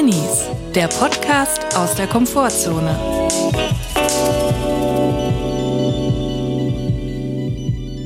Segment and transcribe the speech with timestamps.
[0.00, 2.98] Drinnies, der Podcast aus der Komfortzone.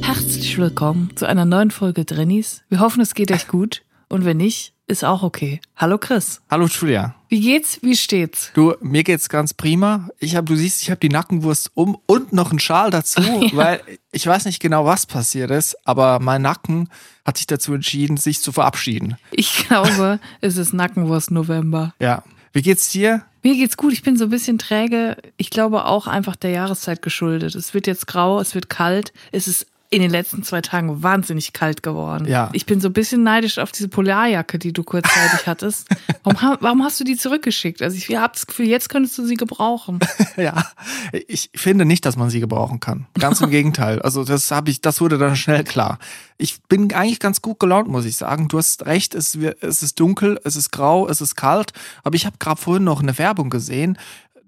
[0.03, 2.65] Herzlich willkommen zu einer neuen Folge Drinnies.
[2.69, 5.61] Wir hoffen, es geht euch gut und wenn nicht, ist auch okay.
[5.77, 6.43] Hallo Chris.
[6.51, 7.15] Hallo Julia.
[7.29, 7.79] Wie geht's?
[7.83, 8.51] Wie steht's?
[8.55, 10.09] Du, mir geht's ganz prima.
[10.19, 13.49] Ich habe, du siehst, ich habe die Nackenwurst um und noch einen Schal dazu, ja.
[13.55, 13.81] weil
[14.13, 16.91] ich weiß nicht genau, was passiert ist, aber mein Nacken
[17.25, 19.17] hat sich dazu entschieden, sich zu verabschieden.
[19.31, 21.95] Ich glaube, es ist Nackenwurst November.
[21.99, 22.23] Ja.
[22.53, 23.25] Wie geht's dir?
[23.43, 23.93] Mir geht's gut.
[23.93, 25.17] Ich bin so ein bisschen träge.
[25.37, 27.55] Ich glaube auch einfach der Jahreszeit geschuldet.
[27.57, 29.13] Es wird jetzt grau, es wird kalt.
[29.33, 32.27] Es ist in den letzten zwei Tagen wahnsinnig kalt geworden.
[32.27, 32.51] Ja.
[32.53, 35.89] Ich bin so ein bisschen neidisch auf diese Polarjacke, die du kurzzeitig hattest.
[36.25, 37.83] Warum, warum, hast du die zurückgeschickt?
[37.83, 39.99] Also ich habe das Gefühl, jetzt könntest du sie gebrauchen.
[40.39, 40.65] ja,
[41.29, 43.07] ich finde nicht, dass man sie gebrauchen kann.
[43.19, 44.01] Ganz im Gegenteil.
[44.01, 45.99] Also das habe ich, das wurde dann schnell klar.
[46.39, 48.49] Ich bin eigentlich ganz gut gelaunt, muss ich sagen.
[48.49, 51.73] Du hast recht, es, es ist dunkel, es ist grau, es ist kalt.
[52.05, 53.99] Aber ich habe gerade vorhin noch eine Werbung gesehen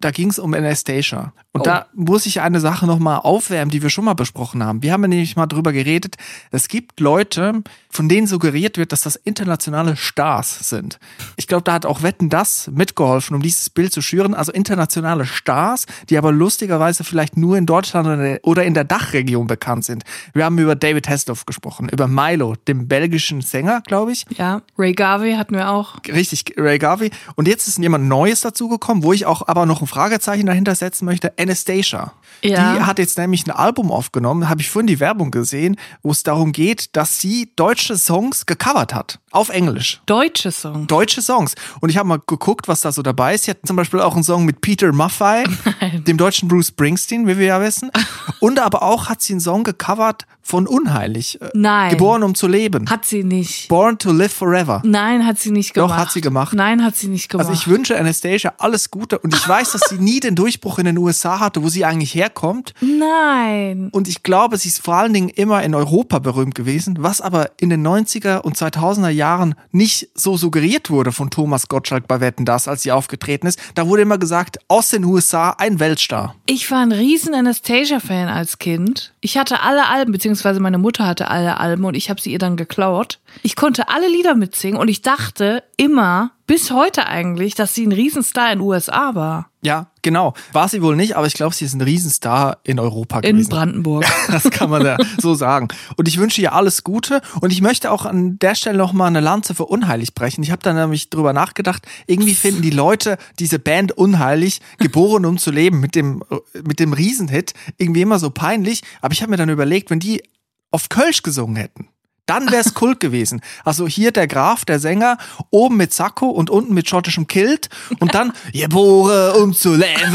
[0.00, 1.32] da ging es um Anastasia.
[1.56, 1.64] Und oh.
[1.64, 4.82] da muss ich eine Sache nochmal aufwärmen, die wir schon mal besprochen haben.
[4.82, 6.16] Wir haben nämlich mal drüber geredet,
[6.50, 10.98] es gibt Leute, von denen suggeriert wird, dass das internationale Stars sind.
[11.36, 14.34] Ich glaube, da hat auch Wetten das mitgeholfen, um dieses Bild zu schüren.
[14.34, 19.86] Also internationale Stars, die aber lustigerweise vielleicht nur in Deutschland oder in der Dachregion bekannt
[19.86, 20.04] sind.
[20.34, 24.26] Wir haben über David Hasselhoff gesprochen, über Milo, dem belgischen Sänger, glaube ich.
[24.36, 25.96] Ja, Ray Garvey hatten wir auch.
[26.06, 27.10] Richtig, Ray Garvey.
[27.34, 31.06] Und jetzt ist jemand Neues dazugekommen, wo ich auch aber noch ein Fragezeichen dahinter setzen
[31.06, 32.12] möchte, Anastasia.
[32.42, 32.74] Ja.
[32.74, 36.22] Die hat jetzt nämlich ein Album aufgenommen, habe ich vorhin die Werbung gesehen, wo es
[36.22, 39.18] darum geht, dass sie deutsche Songs gecovert hat.
[39.30, 40.00] Auf Englisch.
[40.06, 40.86] Deutsche Songs?
[40.86, 41.54] Deutsche Songs.
[41.80, 43.44] Und ich habe mal geguckt, was da so dabei ist.
[43.44, 45.44] Sie hat zum Beispiel auch einen Song mit Peter Maffay,
[46.06, 47.90] dem deutschen Bruce Springsteen, wie wir ja wissen.
[48.40, 51.40] Und aber auch hat sie einen Song gecovert von Unheilig.
[51.42, 51.90] Äh, Nein.
[51.90, 52.88] Geboren um zu leben.
[52.88, 53.68] Hat sie nicht.
[53.68, 54.80] Born to live forever.
[54.84, 55.90] Nein, hat sie nicht gemacht.
[55.90, 56.54] Doch, hat sie gemacht.
[56.54, 57.48] Nein, hat sie nicht gemacht.
[57.48, 60.84] Also ich wünsche Anastasia alles Gute und ich weiß, dass sie nie den Durchbruch in
[60.84, 62.74] den USA hatte, wo sie eigentlich herkommt.
[62.80, 63.88] Nein.
[63.92, 67.50] Und ich glaube, sie ist vor allen Dingen immer in Europa berühmt gewesen, was aber
[67.60, 72.44] in den 90er und 2000er Jahren nicht so suggeriert wurde von Thomas Gottschalk bei Wetten
[72.44, 73.58] das, als sie aufgetreten ist.
[73.74, 76.36] Da wurde immer gesagt, aus den USA ein Weltstar.
[76.46, 79.12] Ich war ein riesen Anastasia-Fan als Kind.
[79.20, 82.38] Ich hatte alle Alben, beziehungsweise meine Mutter hatte alle Alben und ich habe sie ihr
[82.38, 83.18] dann geklaut.
[83.42, 87.92] Ich konnte alle Lieder mitsingen und ich dachte immer, bis heute eigentlich, dass sie ein
[87.92, 89.50] Riesenstar in den USA war.
[89.62, 90.34] Ja, genau.
[90.52, 93.38] War sie wohl nicht, aber ich glaube, sie ist ein Riesenstar in Europa gewesen.
[93.38, 94.04] In Brandenburg.
[94.28, 95.68] das kann man ja so sagen.
[95.96, 97.20] Und ich wünsche ihr alles Gute.
[97.40, 100.44] Und ich möchte auch an der Stelle nochmal eine Lanze für Unheilig brechen.
[100.44, 101.86] Ich habe da nämlich drüber nachgedacht.
[102.06, 106.22] Irgendwie finden die Leute diese Band Unheilig, geboren um zu leben, mit dem,
[106.64, 108.82] mit dem Riesenhit, irgendwie immer so peinlich.
[109.00, 110.22] Aber ich habe mir dann überlegt, wenn die
[110.70, 111.88] auf Kölsch gesungen hätten,
[112.26, 113.40] dann wär's Kult gewesen.
[113.64, 115.18] Also hier der Graf, der Sänger,
[115.50, 120.14] oben mit Sakko und unten mit schottischem Kilt und dann Jebore um zu leben.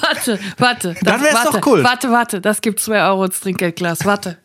[0.00, 0.96] warte, warte.
[1.02, 1.84] Dann wär's warte, doch Kult.
[1.84, 4.04] Warte, warte, das gibt zwei Euro ins Trinkgeldglas.
[4.04, 4.38] Warte.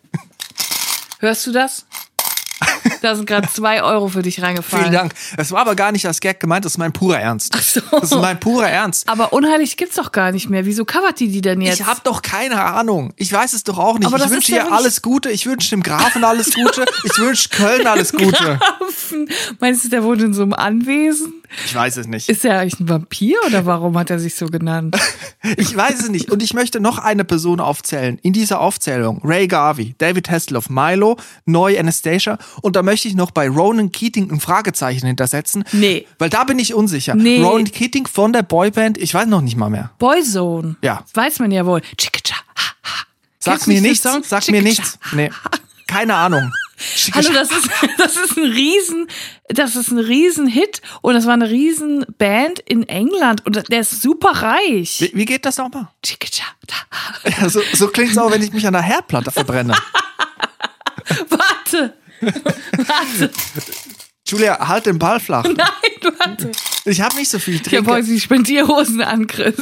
[1.19, 1.85] Hörst du das?
[3.01, 4.85] Da sind gerade zwei Euro für dich reingefallen.
[4.85, 5.13] Vielen Dank.
[5.35, 7.53] Das war aber gar nicht als Gag gemeint, das ist mein purer Ernst.
[7.57, 7.81] Ach so.
[7.91, 9.09] Das ist mein purer Ernst.
[9.09, 10.65] Aber unheilig gibt's doch gar nicht mehr.
[10.65, 11.79] Wieso covert die die denn jetzt?
[11.79, 13.13] Ich habe doch keine Ahnung.
[13.15, 14.07] Ich weiß es doch auch nicht.
[14.07, 15.31] Aber ich wünsche ihr alles Gute.
[15.31, 16.85] Ich wünsche dem Grafen alles Gute.
[17.03, 18.59] Ich wünsche Köln alles Gute.
[18.59, 19.29] Grafen.
[19.59, 21.33] Meinst du, der wohnt in so einem Anwesen?
[21.65, 22.29] Ich weiß es nicht.
[22.29, 24.97] Ist er eigentlich ein Vampir oder warum hat er sich so genannt?
[25.57, 26.31] ich weiß es nicht.
[26.31, 28.19] Und ich möchte noch eine Person aufzählen.
[28.21, 32.37] In dieser Aufzählung Ray Garvey, David Hasselhoff, Milo, Neu Anastasia.
[32.61, 35.63] Und da möchte ich noch bei Ronan Keating ein Fragezeichen hintersetzen.
[35.71, 36.05] Nee.
[36.19, 37.15] Weil da bin ich unsicher.
[37.15, 37.41] Nee.
[37.41, 39.91] Ronan Keating von der Boyband, ich weiß noch nicht mal mehr.
[39.97, 40.75] Boyzone.
[40.81, 41.01] Ja.
[41.05, 41.81] Das weiß man ja wohl.
[43.39, 44.05] Sag mir nichts.
[44.23, 44.99] Sag mir nichts.
[45.13, 45.29] Nee.
[45.87, 46.51] Keine Ahnung.
[47.13, 49.07] Hallo, das ist, das ist ein Riesen,
[49.47, 54.31] das ist ein Riesenhit und das war eine Riesenband in England und der ist super
[54.31, 54.99] reich.
[54.99, 55.87] Wie, wie geht das nochmal?
[57.23, 59.75] Ja, so, so klingt es auch, wenn ich mich an der Herdplatte verbrenne.
[62.21, 63.31] Warte.
[64.27, 65.43] Julia, halt den Ball flach.
[65.55, 66.51] Nein, warte.
[66.85, 67.69] Ich habe nicht so viel trinken.
[67.69, 69.55] Ich habe heute die Spendierhosen an, Chris.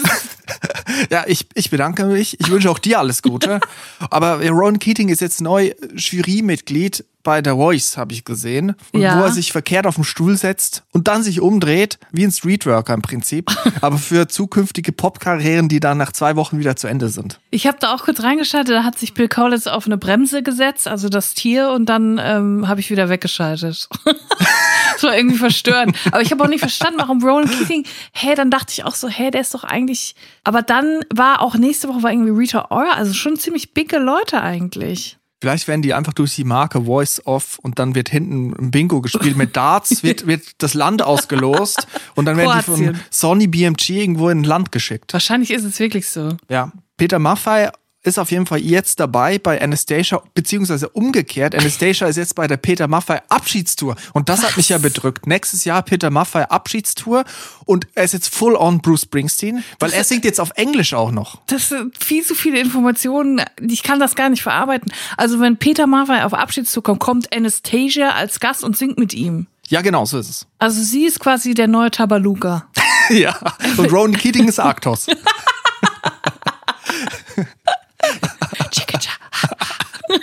[1.10, 2.40] ja, ich, ich bedanke mich.
[2.40, 3.60] Ich wünsche auch dir alles Gute.
[4.10, 8.76] Aber Ron Keating ist jetzt neu Jurymitglied bei The Voice, habe ich gesehen.
[8.92, 9.20] Und ja.
[9.20, 12.94] wo er sich verkehrt auf den Stuhl setzt und dann sich umdreht, wie ein Streetworker
[12.94, 13.52] im Prinzip.
[13.82, 17.40] aber für zukünftige Popkarrieren, die dann nach zwei Wochen wieder zu Ende sind.
[17.52, 20.88] Ich habe da auch kurz reingeschaltet, da hat sich Bill Kaulitz auf eine Bremse gesetzt,
[20.88, 23.90] also das Tier, und dann ähm, habe ich wieder weggeschaltet.
[24.06, 25.96] das war irgendwie verstörend.
[26.12, 29.08] Aber ich habe auch nicht verstanden, warum Rowan Keating, hä, dann dachte ich auch so,
[29.10, 30.16] hä, der ist doch eigentlich.
[30.44, 34.42] Aber dann war auch nächste Woche war irgendwie Rita Ora, also schon ziemlich bigge Leute
[34.42, 35.18] eigentlich.
[35.42, 39.00] Vielleicht werden die einfach durch die Marke Voice Off und dann wird hinten ein Bingo
[39.00, 43.00] gespielt mit Darts, wird, wird das Land ausgelost und dann werden die von.
[43.10, 45.14] Sony BMG irgendwo in ein Land geschickt.
[45.14, 46.36] Wahrscheinlich ist es wirklich so.
[46.50, 46.74] Ja.
[46.98, 47.70] Peter Maffay
[48.04, 51.54] ist auf jeden Fall jetzt dabei bei Anastasia, beziehungsweise umgekehrt.
[51.54, 53.96] Anastasia ist jetzt bei der Peter Maffay Abschiedstour.
[54.14, 55.28] Und das hat mich ja bedrückt.
[55.28, 57.26] Nächstes Jahr Peter Maffay Abschiedstour
[57.66, 61.12] und er ist jetzt full on Bruce Springsteen, weil er singt jetzt auf Englisch auch
[61.12, 61.42] noch.
[61.48, 63.42] Das sind viel zu viele Informationen.
[63.62, 64.92] Ich kann das gar nicht verarbeiten.
[65.18, 69.48] Also wenn Peter Maffay auf Abschiedszug kommt, kommt Anastasia als Gast und singt mit ihm.
[69.68, 70.48] Ja, genau, so ist es.
[70.58, 72.68] Also sie ist quasi der neue Tabaluga.
[73.10, 73.38] ja.
[73.78, 75.08] Und Ronan Keating ist Arktos.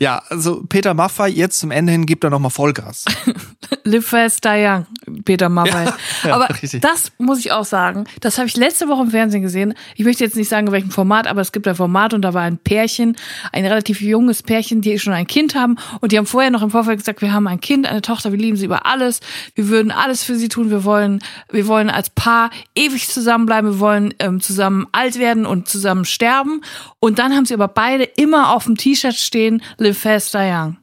[0.00, 3.04] Ja, also Peter Maffay jetzt zum Ende hin gibt er nochmal Vollgas.
[3.84, 4.86] Live fast, die young,
[5.26, 5.92] Peter Maffay.
[6.24, 6.80] ja, aber richtig.
[6.80, 9.74] das muss ich auch sagen, das habe ich letzte Woche im Fernsehen gesehen.
[9.96, 12.32] Ich möchte jetzt nicht sagen, in welchem Format, aber es gibt ein Format und da
[12.32, 13.14] war ein Pärchen,
[13.52, 16.70] ein relativ junges Pärchen, die schon ein Kind haben und die haben vorher noch im
[16.70, 19.20] Vorfeld gesagt, wir haben ein Kind, eine Tochter, wir lieben sie über alles,
[19.54, 23.80] wir würden alles für sie tun, wir wollen, wir wollen als Paar ewig zusammenbleiben, wir
[23.80, 26.62] wollen ähm, zusammen alt werden und zusammen sterben.
[27.00, 30.76] Und dann haben sie aber beide immer auf dem T-Shirt stehen, Live die young.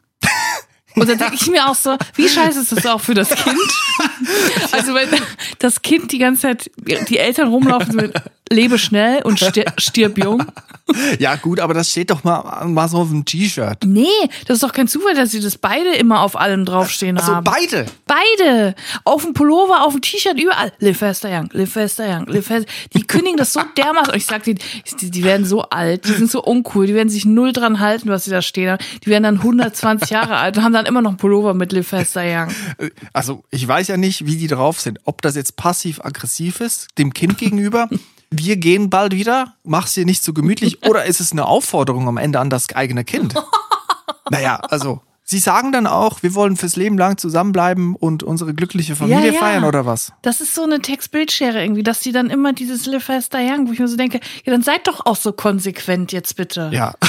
[0.96, 3.60] Und dann denke ich mir auch so, wie scheiße ist das auch für das Kind?
[4.72, 5.10] Also wenn
[5.58, 6.72] das Kind die ganze Zeit,
[7.10, 8.14] die Eltern rumlaufen mit
[8.52, 10.44] lebe schnell und stir- stirb jung.
[11.20, 13.80] Ja, gut, aber das steht doch mal, mal so auf dem T-Shirt.
[13.86, 14.06] Nee,
[14.46, 17.44] das ist doch kein Zufall, dass sie das beide immer auf allem draufstehen Also haben.
[17.44, 17.86] beide.
[18.06, 18.74] Beide.
[19.04, 20.72] Auf dem Pullover, auf dem T-Shirt, überall.
[20.80, 22.70] Live faster young, live faster young, live faster.
[22.96, 24.12] Die kündigen das so dermaßen.
[24.14, 27.10] Und ich sag dir, die, die werden so alt, die sind so uncool, die werden
[27.10, 28.84] sich null dran halten, was sie da stehen haben.
[29.04, 31.88] Die werden dann 120 Jahre alt und haben dann immer noch einen Pullover mit live
[31.88, 32.48] faster young.
[33.12, 35.00] Also ich weiß ja nicht, wie die drauf sind.
[35.04, 37.90] Ob das jetzt passiv-aggressiv ist, dem Kind gegenüber.
[38.30, 40.84] Wir gehen bald wieder, mach's dir nicht so gemütlich.
[40.90, 43.36] Oder ist es eine Aufforderung am Ende an das eigene Kind?
[44.30, 48.98] Naja, also sie sagen dann auch, wir wollen fürs Leben lang zusammenbleiben und unsere glückliche
[48.98, 49.40] Familie Ja, ja.
[49.40, 50.12] feiern oder was?
[50.22, 53.72] Das ist so eine Textbildschere irgendwie, dass die dann immer dieses Live Faster Young, wo
[53.72, 56.70] ich mir so denke, ja, dann seid doch auch so konsequent jetzt bitte.
[56.74, 56.94] Ja.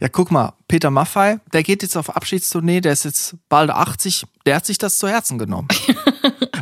[0.00, 4.24] Ja, guck mal, Peter Maffay, der geht jetzt auf Abschiedstournee, der ist jetzt bald 80,
[4.44, 5.68] der hat sich das zu Herzen genommen.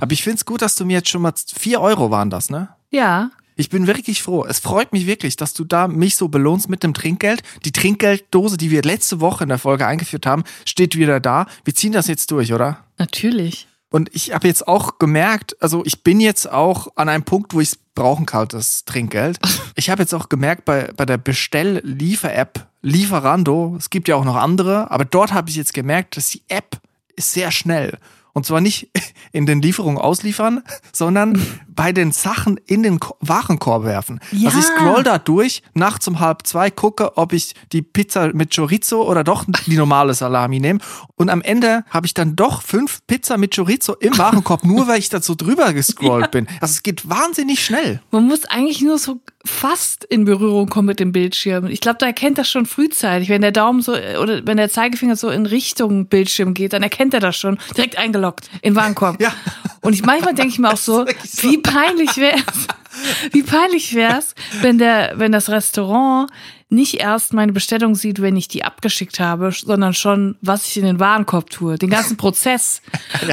[0.00, 2.68] Aber ich find's gut, dass du mir jetzt schon mal, vier Euro waren das, ne?
[2.90, 3.30] Ja.
[3.56, 4.44] Ich bin wirklich froh.
[4.44, 7.42] Es freut mich wirklich, dass du da mich so belohnst mit dem Trinkgeld.
[7.64, 11.46] Die Trinkgelddose, die wir letzte Woche in der Folge eingeführt haben, steht wieder da.
[11.64, 12.84] Wir ziehen das jetzt durch, oder?
[12.96, 13.68] Natürlich.
[13.90, 17.60] Und ich habe jetzt auch gemerkt, also ich bin jetzt auch an einem Punkt, wo
[17.60, 19.38] ich es brauchen kann, das Trinkgeld.
[19.76, 24.36] Ich habe jetzt auch gemerkt bei, bei der Bestell-Liefer-App Lieferando, es gibt ja auch noch
[24.36, 26.78] andere, aber dort habe ich jetzt gemerkt, dass die App
[27.16, 27.96] ist sehr schnell.
[28.32, 28.88] Und zwar nicht
[29.32, 30.62] in den Lieferungen ausliefern,
[30.92, 34.20] sondern bei den Sachen in den Ko- Warenkorb werfen.
[34.32, 34.48] Ja.
[34.48, 38.54] Also ich scroll da durch, nachts um halb zwei, gucke, ob ich die Pizza mit
[38.54, 40.80] Chorizo oder doch die normale Salami nehme.
[41.16, 44.98] Und am Ende habe ich dann doch fünf Pizza mit Chorizo im Warenkorb, nur weil
[44.98, 46.46] ich da so drüber gescrollt bin.
[46.60, 48.00] Also es geht wahnsinnig schnell.
[48.10, 51.66] Man muss eigentlich nur so fast in Berührung kommen mit dem Bildschirm.
[51.66, 53.30] Ich glaube, da erkennt das schon frühzeitig.
[53.30, 57.14] Wenn der Daumen so oder wenn der Zeigefinger so in Richtung Bildschirm geht, dann erkennt
[57.14, 57.58] er das schon.
[57.76, 59.20] Direkt eingeloggt in Warenkorb.
[59.20, 59.34] Ja.
[59.82, 61.50] Und ich manchmal denke ich mir auch so, so.
[61.50, 62.68] wie peinlich wär's,
[63.32, 66.30] wie peinlich wär's, wenn der, wenn das Restaurant
[66.70, 70.84] nicht erst meine Bestellung sieht, wenn ich die abgeschickt habe, sondern schon, was ich in
[70.84, 72.80] den Warenkorb tue, den ganzen Prozess.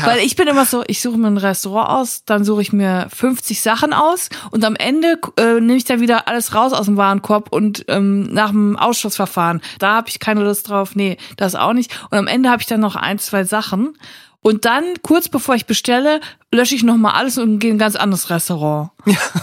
[0.03, 3.07] Weil ich bin immer so, ich suche mir ein Restaurant aus, dann suche ich mir
[3.13, 6.97] 50 Sachen aus und am Ende äh, nehme ich da wieder alles raus aus dem
[6.97, 11.73] Warenkorb und ähm, nach dem Ausschussverfahren, da habe ich keine Lust drauf, nee, das auch
[11.73, 11.91] nicht.
[12.09, 13.93] Und am Ende habe ich dann noch ein, zwei Sachen.
[14.41, 16.21] Und dann, kurz bevor ich bestelle,
[16.53, 18.91] lösche ich nochmal alles und gehe in ein ganz anderes Restaurant.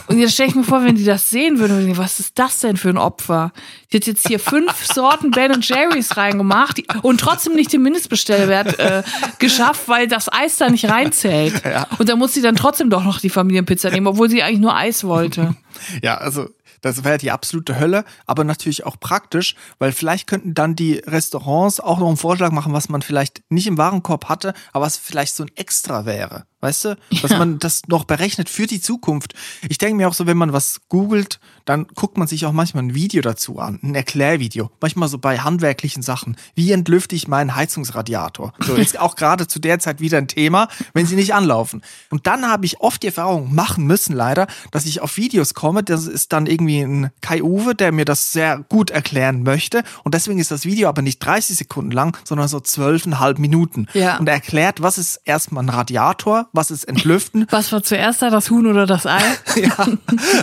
[0.07, 2.39] Und jetzt stelle ich mir vor, wenn die das sehen würden, würden die, was ist
[2.39, 3.53] das denn für ein Opfer?
[3.93, 9.03] Die hat jetzt hier fünf Sorten Ben Jerry's reingemacht und trotzdem nicht den Mindestbestellwert äh,
[9.39, 11.63] geschafft, weil das Eis da nicht reinzählt.
[11.99, 14.75] Und da muss sie dann trotzdem doch noch die Familienpizza nehmen, obwohl sie eigentlich nur
[14.75, 15.55] Eis wollte.
[16.03, 16.49] Ja, also
[16.85, 21.81] das wäre die absolute Hölle, aber natürlich auch praktisch, weil vielleicht könnten dann die Restaurants
[21.81, 25.35] auch noch einen Vorschlag machen, was man vielleicht nicht im Warenkorb hatte, aber was vielleicht
[25.35, 26.45] so ein Extra wäre.
[26.65, 26.97] Weißt du?
[27.23, 27.39] Dass Ja.
[27.39, 29.35] man das noch berechnet für die Zukunft.
[29.69, 32.85] Ich denke mir auch so, wenn man was googelt, dann guckt man sich auch manchmal
[32.85, 34.71] ein Video dazu an, ein Erklärvideo.
[34.81, 36.37] Manchmal so bei handwerklichen Sachen.
[36.55, 38.55] Wie entlüfte ich meinen Heizungsradiator?
[38.61, 41.83] So, jetzt auch gerade zu der Zeit wieder ein Thema, wenn sie nicht anlaufen.
[42.11, 45.83] Und dann habe ich oft die Erfahrung machen müssen, leider, dass ich auf Videos komme.
[45.83, 49.83] Das ist dann irgendwie ein Kai Uwe, der mir das sehr gut erklären möchte.
[50.03, 53.87] Und deswegen ist das Video aber nicht 30 Sekunden lang, sondern so zwölfeinhalb Minuten.
[53.93, 54.17] Ja.
[54.19, 57.47] Und er erklärt, was ist erstmal ein Radiator, was ist entlüften.
[57.51, 59.23] Was war zuerst da, das Huhn oder das Ei?
[59.57, 59.87] ja.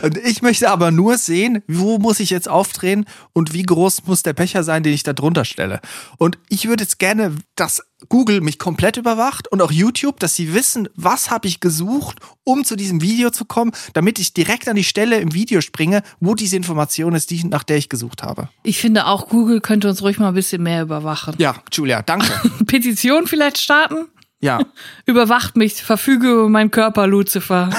[0.03, 4.23] Und ich möchte aber nur sehen, wo muss ich jetzt aufdrehen und wie groß muss
[4.23, 5.79] der Becher sein, den ich da drunter stelle.
[6.17, 10.53] Und ich würde jetzt gerne, dass Google mich komplett überwacht und auch YouTube, dass sie
[10.53, 14.75] wissen, was habe ich gesucht, um zu diesem Video zu kommen, damit ich direkt an
[14.75, 18.49] die Stelle im Video springe, wo diese Information ist, die, nach der ich gesucht habe.
[18.63, 21.35] Ich finde auch, Google könnte uns ruhig mal ein bisschen mehr überwachen.
[21.37, 22.27] Ja, Julia, danke.
[22.65, 24.07] Petition vielleicht starten?
[24.41, 24.59] Ja.
[25.05, 27.69] Überwacht mich, verfüge über meinen Körper, Lucifer.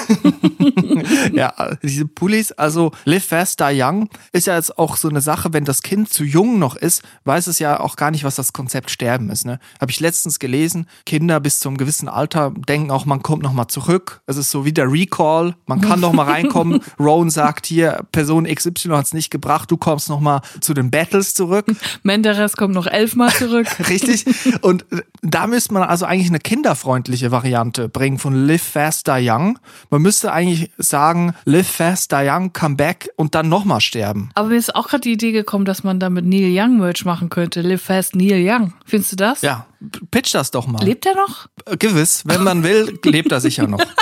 [1.32, 1.52] ja,
[1.82, 5.64] diese Pullis, also Live Fast, Die Young, ist ja jetzt auch so eine Sache, wenn
[5.64, 8.90] das Kind zu jung noch ist, weiß es ja auch gar nicht, was das Konzept
[8.90, 9.44] Sterben ist.
[9.44, 9.58] Ne?
[9.80, 14.22] Habe ich letztens gelesen, Kinder bis zum gewissen Alter denken auch, man kommt nochmal zurück.
[14.26, 16.80] Es ist so wie der Recall, man kann nochmal reinkommen.
[17.00, 21.34] Rowan sagt hier, Person XY hat es nicht gebracht, du kommst nochmal zu den Battles
[21.34, 21.66] zurück.
[22.04, 23.66] Menderes kommt noch elfmal zurück.
[23.88, 24.26] Richtig.
[24.60, 24.84] Und
[25.22, 29.58] da müsste man also eigentlich eine kinderfreundliche Variante bringen von Live Fast, Die Young.
[29.88, 34.28] Man müsste eigentlich sagen, Live Fast, Die Young, come back und dann nochmal sterben.
[34.34, 37.30] Aber mir ist auch gerade die Idee gekommen, dass man damit Neil Young Merch machen
[37.30, 37.62] könnte.
[37.62, 38.74] Live Fast Neil Young.
[38.84, 39.40] Findest du das?
[39.40, 39.64] Ja,
[40.10, 40.84] pitch das doch mal.
[40.84, 41.46] Lebt er noch?
[41.78, 43.80] Gewiss, wenn man will, lebt er sicher noch.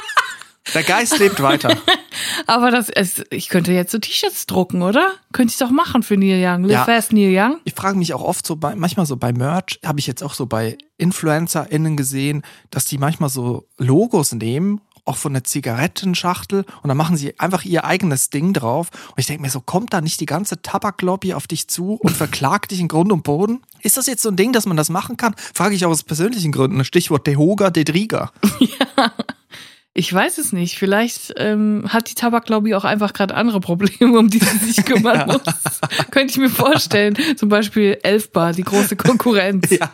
[0.75, 1.77] Der Geist lebt weiter.
[2.47, 5.13] Aber das, es, ich könnte jetzt so T-Shirts drucken, oder?
[5.33, 6.65] Könnte ich doch machen für Neil Young.
[6.65, 6.85] Live Ja.
[6.85, 7.61] Fast Neil Young.
[7.65, 10.35] Ich frage mich auch oft so bei, manchmal so bei Merch, habe ich jetzt auch
[10.35, 16.89] so bei InfluencerInnen gesehen, dass die manchmal so Logos nehmen, auch von der Zigarettenschachtel und
[16.89, 18.91] dann machen sie einfach ihr eigenes Ding drauf.
[19.09, 22.17] Und ich denke mir so, kommt da nicht die ganze Tabaklobby auf dich zu und
[22.17, 23.63] verklagt dich in Grund und Boden?
[23.81, 25.35] Ist das jetzt so ein Ding, dass man das machen kann?
[25.55, 26.85] Frage ich auch aus persönlichen Gründen.
[26.85, 28.31] Stichwort Dehoga, Dedriga.
[29.93, 30.79] Ich weiß es nicht.
[30.79, 35.27] Vielleicht ähm, hat die Tabaklobby auch einfach gerade andere Probleme, um die sie sich kümmern
[35.27, 35.41] muss.
[36.13, 37.17] Könnte ich mir vorstellen.
[37.37, 39.69] Zum Beispiel Elfbar, die große Konkurrenz.
[39.81, 39.91] Ja,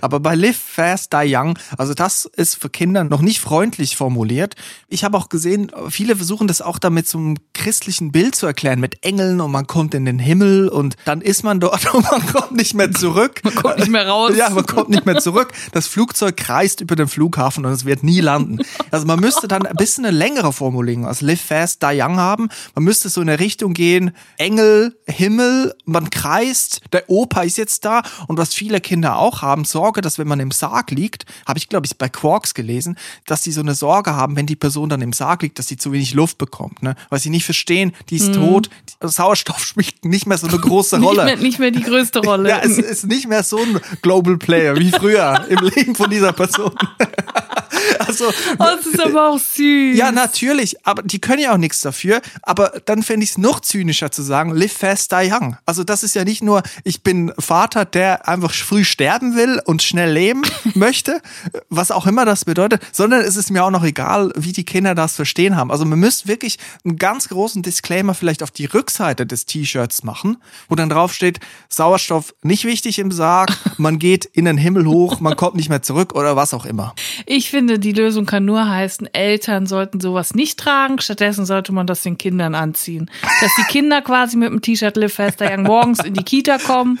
[0.00, 4.54] aber bei Live Fast, Die Young, also das ist für Kinder noch nicht freundlich formuliert.
[4.88, 9.04] Ich habe auch gesehen, viele versuchen das auch damit zum christlichen Bild zu erklären, mit
[9.04, 12.52] Engeln und man kommt in den Himmel und dann ist man dort und man kommt
[12.52, 13.40] nicht mehr zurück.
[13.44, 14.32] Man kommt nicht mehr raus.
[14.36, 15.52] Ja, man kommt nicht mehr zurück.
[15.72, 18.58] Das Flugzeug kreist über den Flughafen und es wird nie landen.
[18.90, 22.48] Also man müsste dann ein bisschen eine längere Formulierung als Live Fast, Die Young haben.
[22.74, 27.84] Man müsste so in eine Richtung gehen, Engel, Himmel, man kreist, der Opa ist jetzt
[27.84, 31.58] da und was viele Kinder auch haben, Sorge, dass wenn man im Sarg liegt, habe
[31.58, 34.88] ich glaube ich bei Quarks gelesen, dass die so eine Sorge haben, wenn die Person
[34.88, 36.94] dann im Sarg liegt, dass sie zu wenig Luft bekommt, ne?
[37.08, 38.68] Weil sie nicht verstehen, die ist tot,
[39.00, 41.24] Sauerstoff spielt nicht mehr so eine große Nicht Rolle.
[41.24, 42.48] mehr, nicht mehr die größte Rolle.
[42.50, 46.32] Ja, es ist nicht mehr so ein Global Player wie früher im Leben von dieser
[46.32, 46.72] Person.
[47.98, 49.96] Also, oh, das ist aber auch süß.
[49.96, 52.20] ja, natürlich, aber die können ja auch nichts dafür.
[52.42, 55.56] Aber dann fände ich es noch zynischer zu sagen, live fast, die young.
[55.66, 59.82] Also das ist ja nicht nur, ich bin Vater, der einfach früh sterben will und
[59.82, 60.42] schnell leben
[60.74, 61.20] möchte,
[61.68, 64.94] was auch immer das bedeutet, sondern es ist mir auch noch egal, wie die Kinder
[64.94, 65.70] das verstehen haben.
[65.70, 70.38] Also man müsste wirklich einen ganz großen Disclaimer vielleicht auf die Rückseite des T-Shirts machen,
[70.68, 75.20] wo dann drauf steht, Sauerstoff nicht wichtig im Sarg, man geht in den Himmel hoch,
[75.20, 76.94] man kommt nicht mehr zurück oder was auch immer.
[77.26, 81.00] Ich finde, die Lösung kann nur heißen, Eltern sollten sowas nicht tragen.
[81.00, 83.10] Stattdessen sollte man das den Kindern anziehen.
[83.40, 86.98] Dass die Kinder quasi mit dem T-Shirt Live Faster Young morgens in die Kita kommen,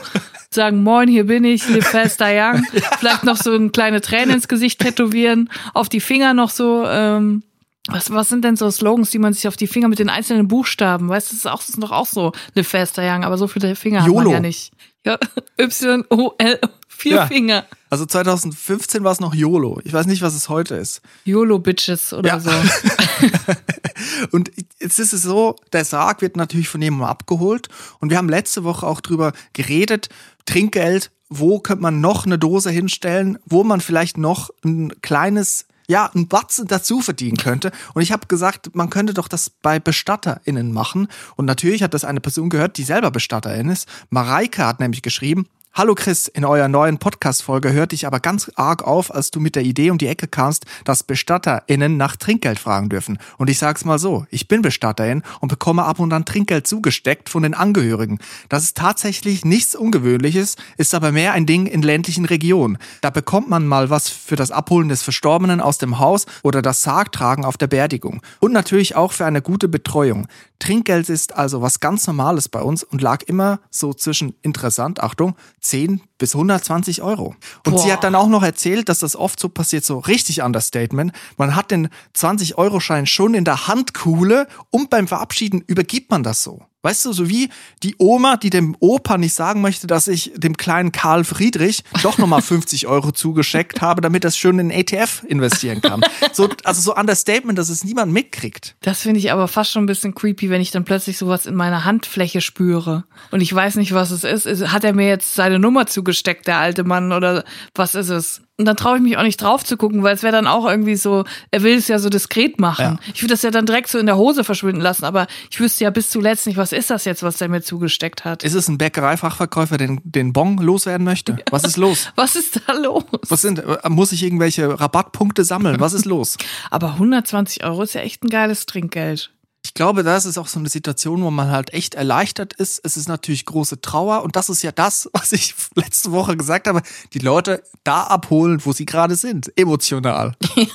[0.50, 2.64] sagen, moin, hier bin ich, Live Faster Young.
[2.98, 7.42] Vielleicht noch so eine kleine Träne ins Gesicht tätowieren, auf die Finger noch so, ähm,
[7.88, 10.48] was, was sind denn so Slogans, die man sich auf die Finger mit den einzelnen
[10.48, 13.36] Buchstaben, weißt du, das ist auch, das ist doch auch so Live Faster Young, aber
[13.36, 14.22] so viele Finger hat YOLO.
[14.22, 14.72] man ja nicht.
[15.04, 15.18] Ja,
[15.60, 16.60] Y-O-L,
[16.96, 17.26] vier Ja.
[17.26, 17.66] Finger.
[17.90, 19.80] Also 2015 war es noch YOLO.
[19.84, 21.00] Ich weiß nicht, was es heute ist.
[21.24, 22.40] YOLO-Bitches oder Ja.
[22.40, 22.50] so.
[24.32, 27.68] Und jetzt ist es so, der Sarg wird natürlich von jemandem abgeholt.
[28.00, 30.08] Und wir haben letzte Woche auch drüber geredet,
[30.46, 36.10] Trinkgeld, wo könnte man noch eine Dose hinstellen, wo man vielleicht noch ein kleines, ja,
[36.14, 37.72] ein Batzen dazu verdienen könnte.
[37.94, 41.08] Und ich habe gesagt, man könnte doch das bei BestatterInnen machen.
[41.36, 43.88] Und natürlich hat das eine Person gehört, die selber Bestatterin ist.
[44.10, 45.46] Mareike hat nämlich geschrieben,
[45.76, 49.56] Hallo Chris, in eurer neuen Podcast-Folge hörte ich aber ganz arg auf, als du mit
[49.56, 53.18] der Idee um die Ecke kamst, dass BestatterInnen nach Trinkgeld fragen dürfen.
[53.38, 57.28] Und ich sag's mal so, ich bin Bestatterin und bekomme ab und an Trinkgeld zugesteckt
[57.28, 58.20] von den Angehörigen.
[58.48, 62.78] Das ist tatsächlich nichts Ungewöhnliches, ist aber mehr ein Ding in ländlichen Regionen.
[63.00, 66.82] Da bekommt man mal was für das Abholen des Verstorbenen aus dem Haus oder das
[66.82, 68.22] Sargtragen auf der Beerdigung.
[68.38, 70.28] Und natürlich auch für eine gute Betreuung.
[70.60, 75.34] Trinkgeld ist also was ganz Normales bei uns und lag immer so zwischen interessant, Achtung,
[75.64, 77.34] 10 bis 120 Euro.
[77.66, 77.94] Und sie Boah.
[77.94, 81.12] hat dann auch noch erzählt, dass das oft so passiert, so richtig Understatement.
[81.36, 86.62] Man hat den 20-Euro-Schein schon in der Handkuhle und beim Verabschieden übergibt man das so.
[86.84, 87.48] Weißt du, so wie
[87.82, 92.18] die Oma, die dem Opa nicht sagen möchte, dass ich dem kleinen Karl Friedrich doch
[92.18, 96.02] nochmal 50 Euro zugeschickt habe, damit er schön in ETF investieren kann.
[96.34, 98.76] So, also so Understatement, dass es niemand mitkriegt.
[98.82, 101.54] Das finde ich aber fast schon ein bisschen creepy, wenn ich dann plötzlich sowas in
[101.54, 104.70] meiner Handfläche spüre und ich weiß nicht, was es ist.
[104.70, 108.42] Hat er mir jetzt seine Nummer zugesteckt, der alte Mann, oder was ist es?
[108.56, 110.64] Und dann traue ich mich auch nicht drauf zu gucken, weil es wäre dann auch
[110.64, 112.98] irgendwie so, er will es ja so diskret machen.
[113.02, 113.12] Ja.
[113.12, 115.82] Ich würde das ja dann direkt so in der Hose verschwinden lassen, aber ich wüsste
[115.82, 118.44] ja bis zuletzt nicht, was ist das jetzt, was der mir zugesteckt hat.
[118.44, 121.36] Ist es ein Bäckereifachverkäufer, den den Bon loswerden möchte?
[121.50, 122.12] Was ist los?
[122.16, 123.04] Was ist da los?
[123.28, 125.80] Was sind, äh, muss ich irgendwelche Rabattpunkte sammeln?
[125.80, 126.36] Was ist los?
[126.70, 129.33] Aber 120 Euro ist ja echt ein geiles Trinkgeld.
[129.64, 132.80] Ich glaube, das ist auch so eine Situation, wo man halt echt erleichtert ist.
[132.84, 136.68] Es ist natürlich große Trauer und das ist ja das, was ich letzte Woche gesagt
[136.68, 136.82] habe.
[137.14, 139.50] Die Leute da abholen, wo sie gerade sind.
[139.56, 140.34] Emotional.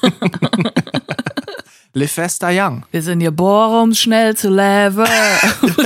[2.08, 2.86] Fast, die young.
[2.92, 5.06] Wir sind geboren, um schnell zu leben.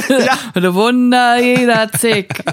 [0.10, 0.38] Ja.
[0.53, 2.43] Eine Wunder jeder Zick.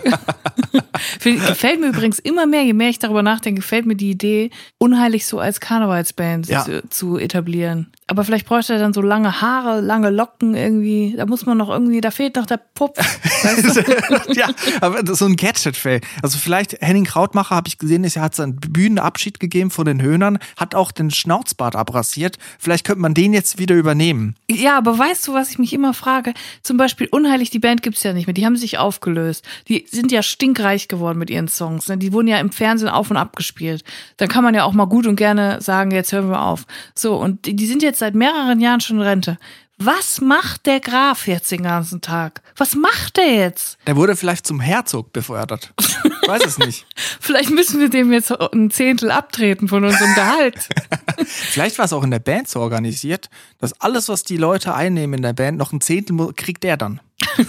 [1.23, 5.27] Gefällt mir übrigens immer mehr, je mehr ich darüber nachdenke, gefällt mir die Idee, unheilig
[5.27, 6.65] so als Karnevalsband Ja.
[6.65, 7.91] zu, zu etablieren.
[8.07, 11.15] Aber vielleicht bräuchte er dann so lange Haare, lange Locken irgendwie.
[11.17, 12.97] Da muss man noch irgendwie, da fehlt noch der Pupp.
[12.99, 14.33] Weißt du?
[14.33, 14.49] ja,
[14.81, 16.01] aber so ein Gadget-Fail.
[16.21, 20.39] Also vielleicht Henning Krautmacher, habe ich gesehen, ist, hat seinen Bühnenabschied gegeben von den Höhnern,
[20.57, 22.39] hat auch den Schnauzbart abrasiert.
[22.59, 24.35] Vielleicht könnte man den jetzt wieder übernehmen.
[24.51, 26.35] Ja, aber weißt du, was ich mich immer frage?
[26.63, 28.35] Zum Beispiel Unheilig, die Band gibt's ja nicht mehr.
[28.35, 29.45] Die haben sich aufgelöst.
[29.69, 31.89] Die sind ja stinkreich geworden mit ihren Songs.
[31.89, 31.99] Ne?
[31.99, 33.85] Die wurden ja im Fernsehen auf und ab gespielt.
[34.17, 36.67] Da kann man ja auch mal gut und gerne sagen, jetzt hören wir auf.
[36.95, 39.39] So, und die, die sind jetzt seit mehreren Jahren schon in Rente.
[39.79, 42.43] Was macht der Graf jetzt den ganzen Tag?
[42.57, 43.79] Was macht der jetzt?
[43.87, 45.73] Der wurde vielleicht zum Herzog befördert.
[46.37, 46.87] Ich weiß es nicht.
[47.21, 50.69] Vielleicht müssen wir dem jetzt ein Zehntel abtreten von unserem Gehalt.
[51.27, 55.15] Vielleicht war es auch in der Band so organisiert, dass alles, was die Leute einnehmen
[55.15, 57.01] in der Band, noch ein Zehntel kriegt der dann.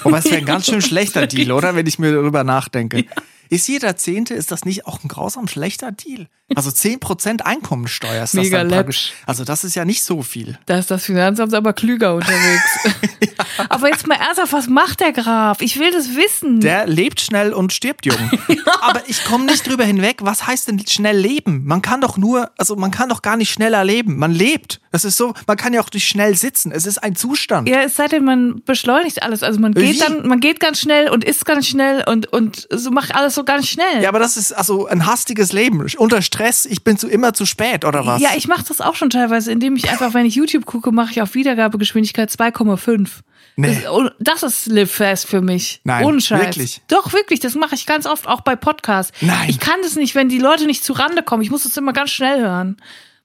[0.04, 1.76] Wobei es wäre ein ganz schön schlechter Deal, oder?
[1.76, 3.06] Wenn ich mir darüber nachdenke.
[3.52, 6.30] Ist jeder Zehnte, ist das nicht auch ein grausam schlechter Deal?
[6.56, 9.12] Also 10% Einkommensteuer ist das Mega dann praktisch.
[9.26, 10.58] Also das ist ja nicht so viel.
[10.68, 12.80] Da ist das Finanzamt aber klüger unterwegs.
[13.70, 15.62] Aber jetzt mal ernsthaft, was macht der Graf?
[15.62, 16.60] Ich will das wissen.
[16.60, 18.18] Der lebt schnell und stirbt jung.
[18.82, 20.20] Aber ich komme nicht drüber hinweg.
[20.22, 21.64] Was heißt denn schnell leben?
[21.66, 24.18] Man kann doch nur, also man kann doch gar nicht schneller leben.
[24.18, 24.82] Man lebt.
[24.92, 26.72] Das ist so, man kann ja auch nicht schnell sitzen.
[26.72, 27.70] Es ist ein Zustand.
[27.70, 29.44] Ja, es sei denn, man beschleunigt alles.
[29.44, 30.00] Also man geht Wie?
[30.00, 33.41] dann, man geht ganz schnell und isst ganz schnell und, und so macht alles so
[33.44, 34.02] ganz schnell.
[34.02, 35.86] Ja, aber das ist also ein hastiges Leben.
[35.98, 38.22] Unter Stress, ich bin zu immer zu spät, oder was?
[38.22, 41.12] Ja, ich mache das auch schon teilweise, indem ich einfach, wenn ich YouTube gucke, mache
[41.12, 43.10] ich auf Wiedergabegeschwindigkeit 2,5.
[43.58, 43.82] Nee.
[43.84, 45.82] Das, das ist Live Fast für mich.
[45.84, 46.42] Nein, Ohne Scheiß.
[46.42, 46.82] wirklich?
[46.88, 47.40] Doch, wirklich.
[47.40, 49.12] Das mache ich ganz oft, auch bei Podcasts.
[49.22, 49.50] Nein.
[49.50, 51.44] Ich kann das nicht, wenn die Leute nicht zu Rande kommen.
[51.44, 52.78] Ich muss das immer ganz schnell hören.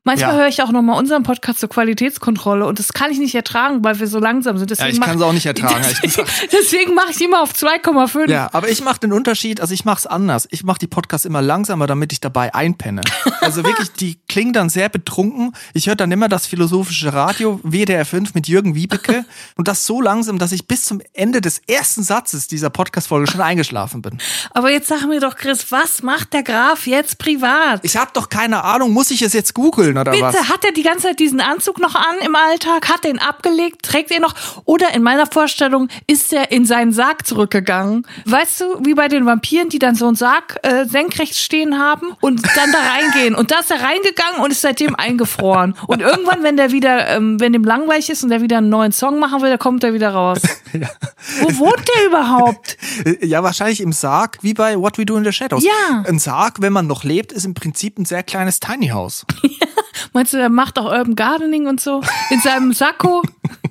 [0.06, 0.36] Manchmal Ja.
[0.38, 3.98] höre ich auch nochmal unseren Podcast zur Qualitätskontrolle und das kann ich nicht ertragen, weil
[3.98, 4.70] wir so langsam sind.
[4.70, 6.48] Deswegen ich mach- kann's auch nicht ertragen, Deswegen, gesagt.
[6.52, 8.30] deswegen mache ich immer auf 2,5.
[8.30, 10.46] Ja, aber ich mache den Unterschied, also ich mache es anders.
[10.52, 13.00] Ich mache die Podcasts immer langsamer, damit ich dabei einpenne.
[13.40, 15.52] Also wirklich, die klingen dann sehr betrunken.
[15.74, 19.24] Ich höre dann immer das philosophische Radio, WDR 5 mit Jürgen Wiebeke
[19.56, 23.40] und das so langsam, dass ich bis zum Ende des ersten Satzes dieser Podcast-Folge schon
[23.40, 24.18] eingeschlafen bin.
[24.52, 27.80] Aber jetzt sag mir doch, Chris, was macht der Graf jetzt privat?
[27.82, 30.48] Ich habe doch keine Ahnung, muss ich es jetzt googeln oder Bitte, was?
[30.48, 32.88] hat er die ganze Zeit diesen Anzug noch an im Alltag?
[32.88, 33.82] Hat er ihn abgelegt?
[33.82, 34.34] Trägt er noch?
[34.64, 38.06] Oder in meiner Vorstellung ist er in seinen Sarg zurückgegangen.
[38.24, 42.12] Weißt du, wie bei den Vampiren, die dann so einen Sarg äh, senkrecht stehen haben
[42.20, 43.34] und dann da reingehen.
[43.34, 45.74] Und da ist er reingegangen und ist seitdem eingefroren.
[45.86, 48.92] Und irgendwann, wenn der wieder, ähm, wenn dem langweilig ist und der wieder einen neuen
[48.92, 50.40] Song machen will, dann kommt er wieder raus.
[51.40, 52.76] Wo wohnt der überhaupt?
[53.20, 55.64] Ja, wahrscheinlich im Sarg, wie bei What We Do in the Shadows.
[55.64, 56.04] Ja.
[56.06, 59.24] Ein Sarg, wenn man noch lebt, ist im Prinzip ein sehr kleines Tiny House.
[60.12, 63.22] Meinst du, der macht auch Urban Gardening und so in seinem Sakko?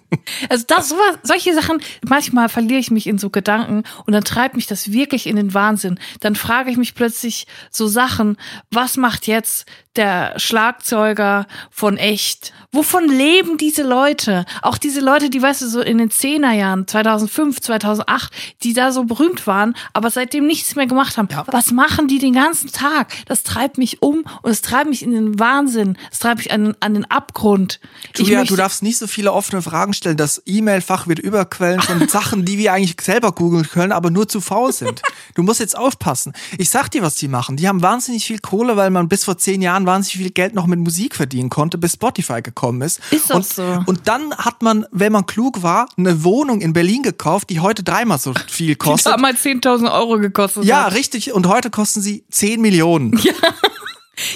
[0.50, 4.56] Also das sowas, solche Sachen, manchmal verliere ich mich in so Gedanken und dann treibt
[4.56, 6.00] mich das wirklich in den Wahnsinn.
[6.20, 8.38] Dann frage ich mich plötzlich so Sachen,
[8.72, 12.54] was macht jetzt der Schlagzeuger von echt?
[12.74, 14.46] Wovon leben diese Leute?
[14.62, 19.06] Auch diese Leute, die, weißt du, so in den Zehnerjahren, 2005, 2008, die da so
[19.06, 21.30] berühmt waren, aber seitdem nichts mehr gemacht haben.
[21.48, 23.14] Was machen die den ganzen Tag?
[23.28, 25.98] Das treibt mich um und es treibt mich in den Wahnsinn.
[26.12, 27.80] Es treibt mich an, an den Abgrund.
[28.18, 30.05] Julia, möchte- du darfst nicht so viele offene Fragen stellen.
[30.14, 34.42] Das E-Mail-Fach wird überquellen von Sachen, die wir eigentlich selber googeln können, aber nur zu
[34.42, 35.02] faul sind.
[35.34, 36.34] Du musst jetzt aufpassen.
[36.60, 37.58] Ich sag dir, was die machen.
[37.58, 40.68] Die haben wahnsinnig viel Kohle, weil man bis vor zehn Jahren wahnsinnig viel Geld noch
[40.68, 43.00] mit Musik verdienen konnte, bis Spotify gekommen ist.
[43.12, 43.84] Ist doch und, so.
[43.88, 47.82] Und dann hat man, wenn man klug war, eine Wohnung in Berlin gekauft, die heute
[47.84, 49.14] dreimal so viel die kostet.
[49.14, 50.94] damals 10.000 Euro gekostet Ja, hat.
[50.94, 51.34] richtig.
[51.34, 53.20] Und heute kosten sie 10 Millionen.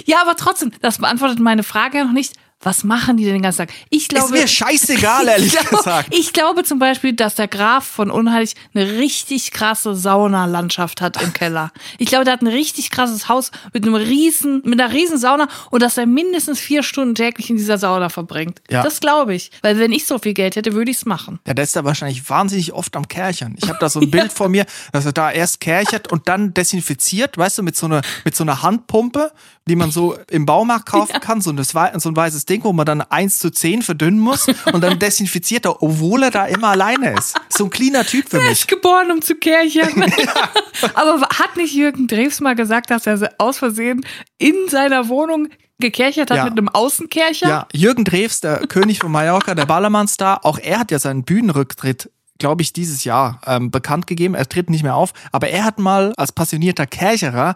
[0.05, 2.33] Ja, aber trotzdem, das beantwortet meine Frage ja noch nicht.
[2.61, 3.69] Was machen die denn den ganzen Tag?
[3.89, 6.13] Ich glaube, ist mir scheißegal, ehrlich ich glaube, gesagt.
[6.13, 11.31] Ich glaube zum Beispiel, dass der Graf von Unheilig eine richtig krasse Saunalandschaft hat im
[11.33, 11.71] Keller.
[11.97, 15.47] Ich glaube, der hat ein richtig krasses Haus mit einem riesen, mit einer riesen Sauna
[15.71, 18.61] und dass er mindestens vier Stunden täglich in dieser Sauna verbringt.
[18.69, 18.83] Ja.
[18.83, 19.51] Das glaube ich.
[19.61, 21.39] Weil wenn ich so viel Geld hätte, würde ich es machen.
[21.47, 23.55] Ja, der ist da wahrscheinlich wahnsinnig oft am Kerchern.
[23.57, 26.53] Ich habe da so ein Bild vor mir, dass er da erst kerchert und dann
[26.53, 29.31] desinfiziert, weißt du, mit so einer, mit so einer Handpumpe,
[29.67, 32.85] die man so im Baumarkt kaufen kann, so, wei- so ein weißes Ding, wo man
[32.85, 37.13] dann 1 zu 10 verdünnen muss und dann desinfiziert er, obwohl er da immer alleine
[37.17, 37.39] ist.
[37.49, 38.51] So ein cleaner Typ für Er mich.
[38.53, 40.11] ist geboren, um zu kerchern.
[40.93, 44.05] Aber hat nicht Jürgen Drews mal gesagt, dass er aus Versehen
[44.37, 45.47] in seiner Wohnung
[45.79, 46.43] gekerchert hat Ja.
[46.45, 47.47] mit einem Außenkercher?
[47.47, 52.09] Ja, Jürgen Drews, der König von Mallorca, der Ballermann-Star, auch er hat ja seinen Bühnenrücktritt
[52.41, 54.33] glaube ich, dieses Jahr ähm, bekannt gegeben.
[54.33, 57.55] Er tritt nicht mehr auf, aber er hat mal als passionierter Kercherer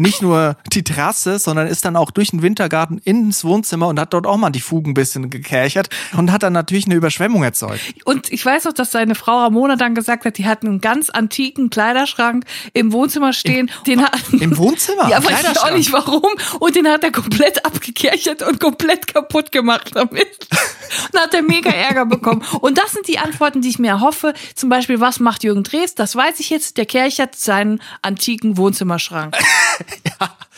[0.00, 4.12] nicht nur die Terrasse, sondern ist dann auch durch den Wintergarten ins Wohnzimmer und hat
[4.12, 7.80] dort auch mal die Fugen ein bisschen gekerchert und hat dann natürlich eine Überschwemmung erzeugt.
[8.04, 11.10] Und ich weiß noch, dass seine Frau Ramona dann gesagt hat, die hat einen ganz
[11.10, 13.70] antiken Kleiderschrank im Wohnzimmer stehen.
[13.86, 15.08] den hat, Im Wohnzimmer?
[15.08, 16.22] Ja, Im weiß ich auch nicht warum.
[16.58, 20.48] Und den hat er komplett abgekerchert und komplett kaputt gemacht damit.
[21.12, 22.42] Und hat er mega Ärger bekommen.
[22.60, 24.34] Und das sind die Antworten, die ich mir erhoffe.
[24.54, 25.94] Zum Beispiel, was macht Jürgen Drews?
[25.94, 26.78] Das weiß ich jetzt.
[26.78, 29.36] Der kerchert seinen antiken Wohnzimmerschrank.
[29.90, 30.36] Ja,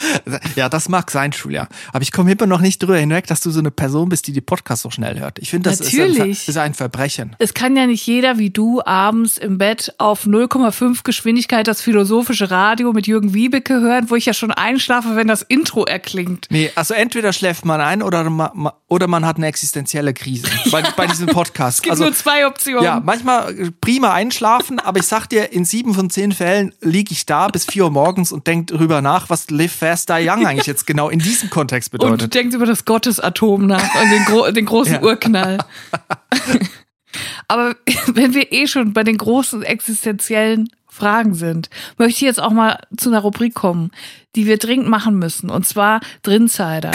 [0.71, 1.69] das mag sein, Julia.
[1.93, 4.33] Aber ich komme immer noch nicht drüber hinweg, dass du so eine Person bist, die
[4.33, 5.39] die Podcasts so schnell hört.
[5.39, 7.37] Ich finde, das ist ein, ist ein Verbrechen.
[7.39, 12.51] Es kann ja nicht jeder wie du abends im Bett auf 0,5 Geschwindigkeit das philosophische
[12.51, 16.47] Radio mit Jürgen Wiebeke hören, wo ich ja schon einschlafe, wenn das Intro erklingt.
[16.51, 20.47] Nee, also entweder schläft man ein oder man, ma- oder man hat eine existenzielle Krise
[20.71, 21.63] bei, bei diesem Podcast.
[21.73, 22.85] Es gibt also, nur zwei Optionen.
[22.85, 27.13] ja, manchmal äh, prima einschlafen, aber ich sag dir, in sieben von zehn Fällen liege
[27.13, 30.47] ich da bis vier Uhr morgens und denk drüber nach, was Live Fast Die Young
[30.47, 32.35] eigentlich jetzt genau in diesem Kontext Und du bedeutet.
[32.35, 35.03] denkst über das Gottesatom nach und den, gro den großen Ja.
[35.03, 35.59] Urknall.
[37.49, 37.75] Aber
[38.07, 42.79] wenn wir eh schon bei den großen existenziellen Fragen sind, möchte ich jetzt auch mal
[42.97, 43.91] zu einer Rubrik kommen,
[44.37, 45.51] die wir dringend machen müssen.
[45.51, 46.93] Und zwar Drinsider.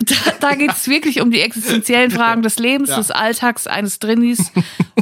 [0.00, 2.96] Da, da geht es wirklich um die existenziellen Fragen des Lebens, Ja.
[2.98, 4.52] des Alltags eines Drinnis.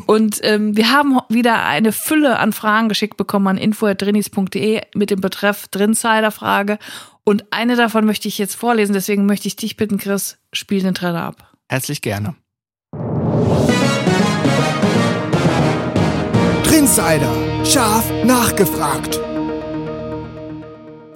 [0.07, 5.21] Und ähm, wir haben wieder eine Fülle an Fragen geschickt bekommen an info.drinis.de mit dem
[5.21, 6.79] Betreff Drinsider-Frage.
[7.25, 10.95] Und eine davon möchte ich jetzt vorlesen, deswegen möchte ich dich bitten, Chris, spiel den
[10.95, 11.53] Trailer ab.
[11.69, 12.35] Herzlich gerne.
[16.65, 17.33] Trinsider.
[17.65, 19.19] Scharf nachgefragt.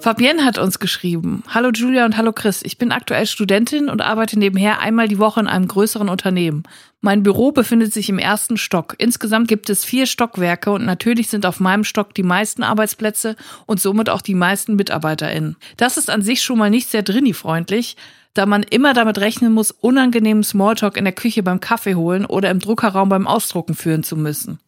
[0.01, 1.43] Fabienne hat uns geschrieben.
[1.49, 2.61] Hallo Julia und hallo Chris.
[2.63, 6.63] Ich bin aktuell Studentin und arbeite nebenher einmal die Woche in einem größeren Unternehmen.
[7.01, 8.95] Mein Büro befindet sich im ersten Stock.
[8.97, 13.35] Insgesamt gibt es vier Stockwerke und natürlich sind auf meinem Stock die meisten Arbeitsplätze
[13.65, 15.57] und somit auch die meisten MitarbeiterInnen.
[15.75, 17.97] Das ist an sich schon mal nicht sehr drini-freundlich,
[18.33, 22.49] da man immer damit rechnen muss, unangenehmen Smalltalk in der Küche beim Kaffee holen oder
[22.51, 24.59] im Druckerraum beim Ausdrucken führen zu müssen.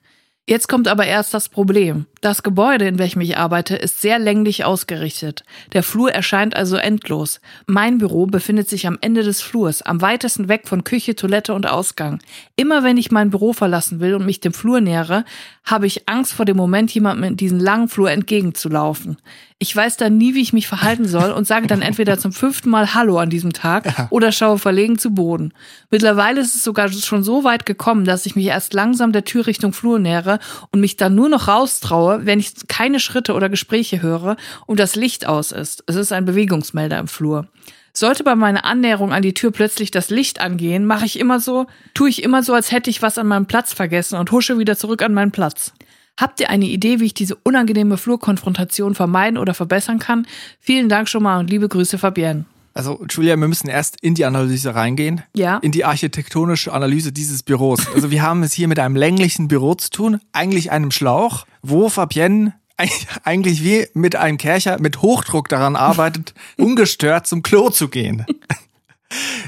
[0.46, 2.06] Jetzt kommt aber erst das Problem.
[2.22, 5.44] Das Gebäude, in welchem ich arbeite, ist sehr länglich ausgerichtet.
[5.74, 7.42] Der Flur erscheint also endlos.
[7.66, 11.66] Mein Büro befindet sich am Ende des Flurs, am weitesten weg von Küche, Toilette und
[11.66, 12.20] Ausgang.
[12.56, 15.26] Immer wenn ich mein Büro verlassen will und mich dem Flur nähere,
[15.64, 19.18] habe ich Angst vor dem Moment, jemandem in diesen langen Flur entgegenzulaufen.
[19.64, 22.72] Ich weiß dann nie, wie ich mich verhalten soll und sage dann entweder zum fünften
[22.72, 25.54] Mal Hallo an diesem Tag oder schaue verlegen zu Boden.
[25.92, 29.46] Mittlerweile ist es sogar schon so weit gekommen, dass ich mich erst langsam der Tür
[29.46, 30.40] Richtung Flur nähere
[30.72, 34.96] und mich dann nur noch raustraue, wenn ich keine Schritte oder Gespräche höre und das
[34.96, 35.84] Licht aus ist.
[35.88, 37.48] Es ist ein Bewegungsmelder im Flur.
[37.94, 41.68] Sollte bei meiner Annäherung an die Tür plötzlich das Licht angehen, mache ich immer so,
[41.94, 44.78] tue ich immer so, als hätte ich was an meinem Platz vergessen und husche wieder
[44.78, 45.74] zurück an meinen Platz.
[46.20, 50.28] Habt ihr eine Idee, wie ich diese unangenehme Flurkonfrontation vermeiden oder verbessern kann?
[50.60, 52.46] Vielen Dank schon mal und liebe Grüße, Fabienne.
[52.74, 55.22] Also, Julia, wir müssen erst in die Analyse reingehen.
[55.36, 55.58] Ja.
[55.58, 57.80] In die architektonische Analyse dieses Büros.
[57.94, 61.90] Also, wir haben es hier mit einem länglichen Büro zu tun, eigentlich einem Schlauch, wo
[61.90, 67.90] Fabienne eig- eigentlich wie mit einem Kercher mit Hochdruck daran arbeitet, ungestört zum Klo zu
[67.90, 68.26] gehen.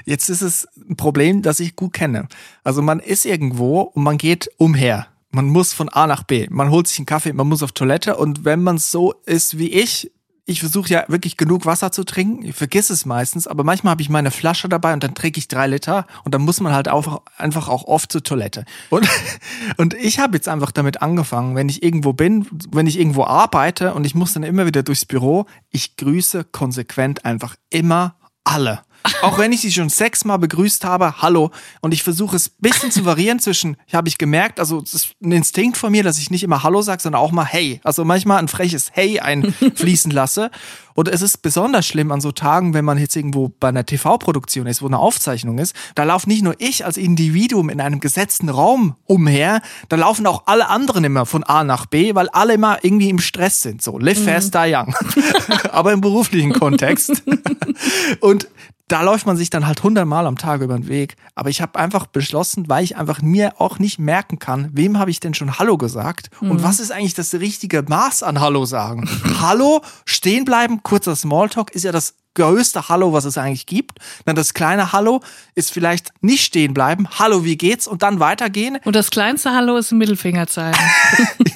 [0.06, 2.28] Jetzt ist es ein Problem, das ich gut kenne.
[2.66, 5.08] Also man ist irgendwo und man geht umher.
[5.32, 6.48] Man muss von A nach B.
[6.50, 9.70] Man holt sich einen Kaffee, man muss auf Toilette und wenn man so ist wie
[9.70, 10.12] ich,
[10.46, 12.44] ich versuche ja wirklich genug Wasser zu trinken.
[12.44, 15.48] Ich vergiss es meistens, aber manchmal habe ich meine Flasche dabei und dann trinke ich
[15.48, 18.66] drei Liter und dann muss man halt auch, einfach auch oft zur Toilette.
[18.90, 19.08] Und,
[19.78, 23.94] und ich habe jetzt einfach damit angefangen, wenn ich irgendwo bin, wenn ich irgendwo arbeite
[23.94, 28.82] und ich muss dann immer wieder durchs Büro, ich grüße konsequent einfach immer alle.
[29.22, 31.52] Auch wenn ich sie schon sechsmal begrüßt habe, hallo.
[31.82, 35.16] Und ich versuche es ein bisschen zu variieren zwischen, habe ich gemerkt, also es ist
[35.22, 37.82] ein Instinkt von mir, dass ich nicht immer Hallo sage, sondern auch mal Hey.
[37.84, 40.52] Also manchmal ein freches Hey einfließen lasse.
[40.96, 44.68] Und es ist besonders schlimm an so Tagen, wenn man jetzt irgendwo bei einer TV-Produktion
[44.68, 45.76] ist, wo eine Aufzeichnung ist.
[45.96, 50.44] Da laufe nicht nur ich als Individuum in einem gesetzten Raum umher, da laufen auch
[50.46, 53.82] alle anderen immer von A nach B, weil alle immer irgendwie im Stress sind.
[53.82, 54.96] So, live fast, die young.
[55.72, 57.24] Aber im beruflichen Kontext.
[58.20, 58.48] Und
[58.88, 61.16] da läuft man sich dann halt hundertmal am Tag über den Weg.
[61.36, 65.12] Aber ich habe einfach beschlossen, weil ich einfach mir auch nicht merken kann, wem habe
[65.12, 69.10] ich denn schon Hallo gesagt und was ist eigentlich das richtige Maß an Hallo sagen.
[69.42, 74.00] Hallo, stehen bleiben, kurzer Smalltalk ist ja das größte Hallo, was es eigentlich gibt.
[74.26, 75.22] Dann das kleine Hallo
[75.56, 77.08] ist vielleicht nicht stehen bleiben.
[77.20, 77.88] Hallo, wie geht's?
[77.88, 78.80] Und dann weitergehen.
[78.86, 80.78] Und das kleinste Hallo ist ein Mittelfinger zeigen.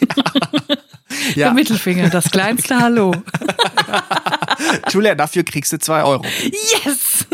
[1.35, 3.13] Der Mittelfinger, das kleinste Hallo.
[4.89, 6.23] Julia, dafür kriegst du zwei Euro.
[6.43, 7.25] Yes!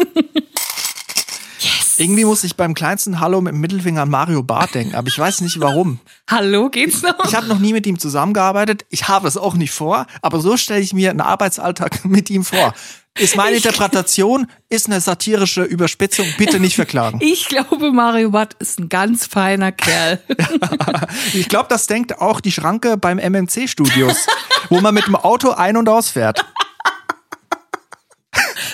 [1.98, 5.18] Irgendwie muss ich beim kleinsten Hallo mit dem Mittelfinger an Mario Barth denken, aber ich
[5.18, 6.00] weiß nicht warum.
[6.30, 7.24] Hallo, geht's noch?
[7.26, 8.86] Ich habe noch nie mit ihm zusammengearbeitet.
[8.90, 12.44] Ich habe es auch nicht vor, aber so stelle ich mir einen Arbeitsalltag mit ihm
[12.44, 12.74] vor.
[13.20, 17.20] Ist meine Interpretation, ist eine satirische Überspitzung, bitte nicht verklagen.
[17.22, 20.20] Ich glaube, Mario Barth ist ein ganz feiner Kerl.
[21.34, 24.26] Ich glaube, das denkt auch die Schranke beim MMC Studios,
[24.70, 26.44] wo man mit dem Auto ein- und ausfährt.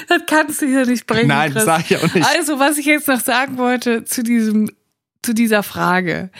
[0.07, 1.27] Das kannst du hier nicht bringen.
[1.27, 1.65] Nein, Chris.
[1.65, 2.25] sag ich auch nicht.
[2.35, 4.71] Also, was ich jetzt noch sagen wollte zu diesem,
[5.21, 6.31] zu dieser Frage.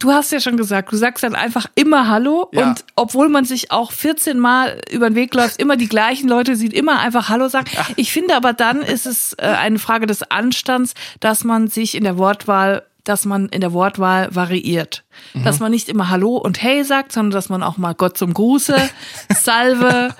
[0.00, 2.68] Du hast ja schon gesagt, du sagst dann einfach immer Hallo Ja.
[2.68, 6.54] und obwohl man sich auch 14 Mal über den Weg läuft, immer die gleichen Leute
[6.54, 7.68] sieht, immer einfach Hallo sagen.
[7.96, 12.04] Ich finde aber dann ist es äh, eine Frage des Anstands, dass man sich in
[12.04, 15.02] der Wortwahl, dass man in der Wortwahl variiert.
[15.34, 15.42] Mhm.
[15.42, 18.32] Dass man nicht immer Hallo und Hey sagt, sondern dass man auch mal Gott zum
[18.34, 18.76] Gruße,
[19.36, 20.14] Salve,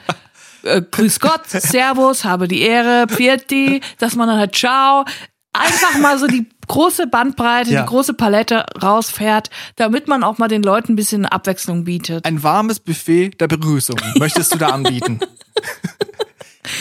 [0.65, 5.05] äh, Grüß Gott, Servus, habe die Ehre, Pfiati, dass man dann halt Ciao,
[5.53, 7.83] einfach mal so die große Bandbreite, Ja.
[7.83, 12.25] die große Palette rausfährt, damit man auch mal den Leuten ein bisschen Abwechslung bietet.
[12.25, 15.19] Ein warmes Buffet der Begrüßung möchtest du da anbieten.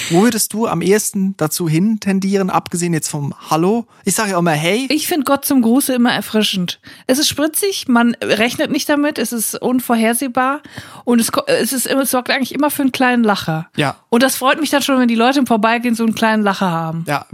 [0.10, 3.88] Wo würdest du am ehesten dazu hin tendieren, abgesehen jetzt vom Hallo?
[4.04, 4.86] Ich sage ja auch mal Hey.
[4.90, 6.82] Ich finde Gott zum Gruße immer erfrischend.
[7.08, 10.62] Es ist spritzig, man rechnet nicht damit, es ist unvorhersehbar
[11.06, 13.70] und es, es, ist, immer- es sorgt eigentlich immer für einen kleinen Lacher.
[13.78, 13.96] Ja.
[14.10, 16.70] Und das freut mich dann schon, wenn die Leute im Vorbeigehen so einen kleinen Lacher
[16.72, 17.06] haben.
[17.08, 17.26] Ja,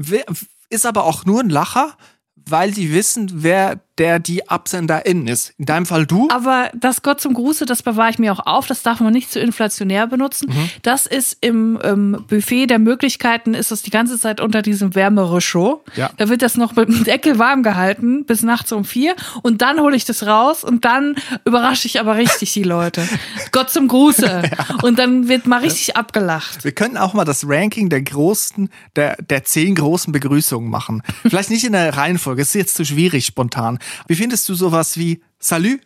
[0.70, 1.94] ist aber auch nur ein Lacher,
[2.46, 5.54] weil die wissen, wer der die Absenderin ist.
[5.58, 6.28] In deinem Fall du.
[6.32, 8.66] Aber das Gott zum Gruße, das bewahre ich mir auch auf.
[8.66, 10.50] Das darf man nicht zu inflationär benutzen.
[10.50, 10.70] Mhm.
[10.82, 15.82] Das ist im ähm, Buffet der Möglichkeiten, ist es die ganze Zeit unter diesem Wärmereschaud.
[15.96, 16.10] Ja.
[16.18, 19.16] Da wird das noch mit dem Deckel warm gehalten bis nachts um vier.
[19.44, 23.08] Und dann hole ich das raus und dann überrasche ich aber richtig die Leute.
[23.52, 24.42] Gott zum Gruße.
[24.82, 26.64] Und dann wird mal richtig abgelacht.
[26.64, 31.04] Wir könnten auch mal das Ranking der großen, der, der zehn großen Begrüßungen machen.
[31.22, 33.80] Vielleicht nicht in der Reihenfolge, es ist jetzt zu schwierig spontan.
[34.08, 35.80] Wie findest du sowas wie Salü?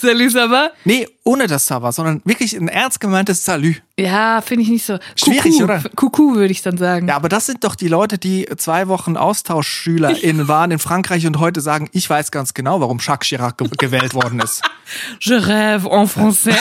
[0.00, 0.72] Salut, aber?
[0.84, 3.74] Nee, ohne das Sava, sondern wirklich ein ernst gemeintes Salü.
[3.98, 4.98] Ja, finde ich nicht so.
[5.16, 5.62] Schwierig, Kuckuck.
[5.62, 5.82] oder?
[5.94, 7.08] Kuckuck würde ich dann sagen.
[7.08, 11.38] Ja, aber das sind doch die Leute, die zwei Wochen AustauschschülerInnen waren in Frankreich und
[11.38, 14.62] heute sagen, ich weiß ganz genau, warum Jacques Chirac ge gewählt worden ist.
[15.20, 16.56] Je rêve en français.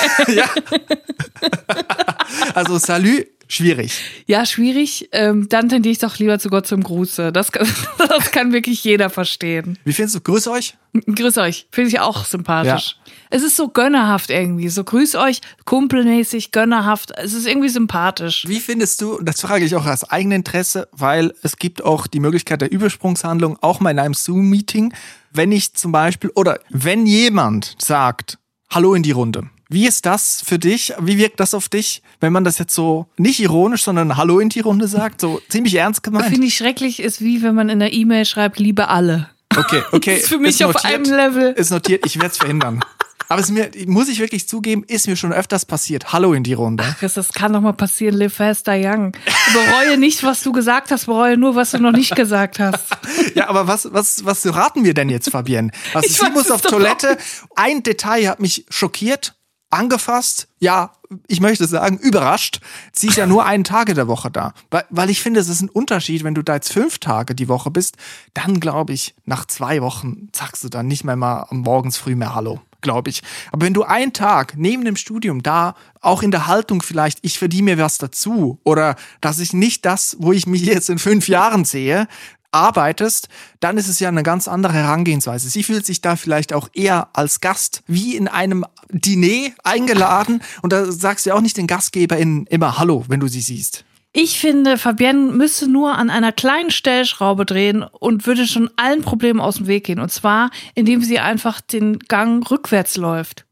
[2.53, 4.01] Also Salü, schwierig.
[4.25, 5.09] Ja, schwierig.
[5.11, 7.31] Ähm, dann tendiere ich doch lieber zu Gott zum Gruße.
[7.31, 9.77] Das kann, das kann wirklich jeder verstehen.
[9.83, 10.21] Wie findest du?
[10.21, 10.75] Grüß euch.
[10.93, 11.67] Grüß euch.
[11.71, 12.97] Finde ich auch sympathisch.
[13.29, 14.69] Es ist so gönnerhaft irgendwie.
[14.69, 17.11] So grüß euch, kumpelmäßig, gönnerhaft.
[17.17, 18.45] Es ist irgendwie sympathisch.
[18.47, 22.07] Wie findest du, und das frage ich auch aus eigenem Interesse, weil es gibt auch
[22.07, 24.93] die Möglichkeit der Übersprungshandlung, auch mal in einem Zoom-Meeting,
[25.31, 28.37] wenn ich zum Beispiel, oder wenn jemand sagt,
[28.69, 29.49] Hallo in die Runde.
[29.69, 30.93] Wie ist das für dich?
[30.99, 34.47] Wie wirkt das auf dich, wenn man das jetzt so nicht ironisch, sondern Hallo in
[34.49, 35.19] die Runde sagt?
[35.19, 36.27] So ziemlich ernst gemeint?
[36.27, 39.29] Finde ich schrecklich, ist wie wenn man in der E-Mail schreibt, liebe alle.
[39.57, 40.15] Okay, okay.
[40.19, 41.51] Ist für mich auf einem Level.
[41.53, 42.81] Ist notiert, ich werde es verhindern.
[43.29, 46.13] Aber es ist mir, muss ich wirklich zugeben, ist mir schon öfters passiert.
[46.13, 46.85] Hallo in die Runde.
[46.97, 49.11] Chris, das kann doch mal passieren, live fast, die young.
[49.51, 52.85] Bereue nicht, was du gesagt hast, bereue nur, was du noch nicht gesagt hast.
[53.35, 55.71] Ja, aber was, was, was raten wir denn jetzt, Fabienne?
[55.93, 57.17] Also Ich sie muss auf Toilette.
[57.55, 59.35] Ein Detail hat mich schockiert,
[59.69, 60.91] angefasst, ja,
[61.27, 62.61] ich möchte sagen, überrascht.
[62.91, 64.53] Sie ist ja nur einen Tag in der Woche da.
[64.71, 67.47] Weil, weil ich finde, es ist ein Unterschied, wenn du da jetzt fünf Tage die
[67.47, 67.97] Woche bist,
[68.33, 72.35] dann glaube ich, nach zwei Wochen sagst du dann nicht mehr mal morgens früh mehr
[72.35, 72.61] Hallo.
[72.81, 73.23] Glaube ich.
[73.51, 77.39] Aber wenn du einen Tag neben dem Studium da, auch in der Haltung vielleicht, ich
[77.39, 81.27] verdiene mir was dazu oder dass ich nicht das, wo ich mich jetzt in fünf
[81.27, 82.07] Jahren sehe,
[82.51, 83.29] arbeitest,
[83.59, 85.49] dann ist es ja eine ganz andere Herangehensweise.
[85.49, 90.73] Sie fühlt sich da vielleicht auch eher als Gast wie in einem Diner eingeladen und
[90.73, 93.83] da sagst du ja auch nicht den GastgeberInnen immer Hallo, wenn du sie siehst.
[94.13, 99.39] Ich finde, Fabienne müsste nur an einer kleinen Stellschraube drehen und würde schon allen Problemen
[99.39, 99.99] aus dem Weg gehen.
[99.99, 103.46] Und zwar, indem sie einfach den Gang rückwärts läuft.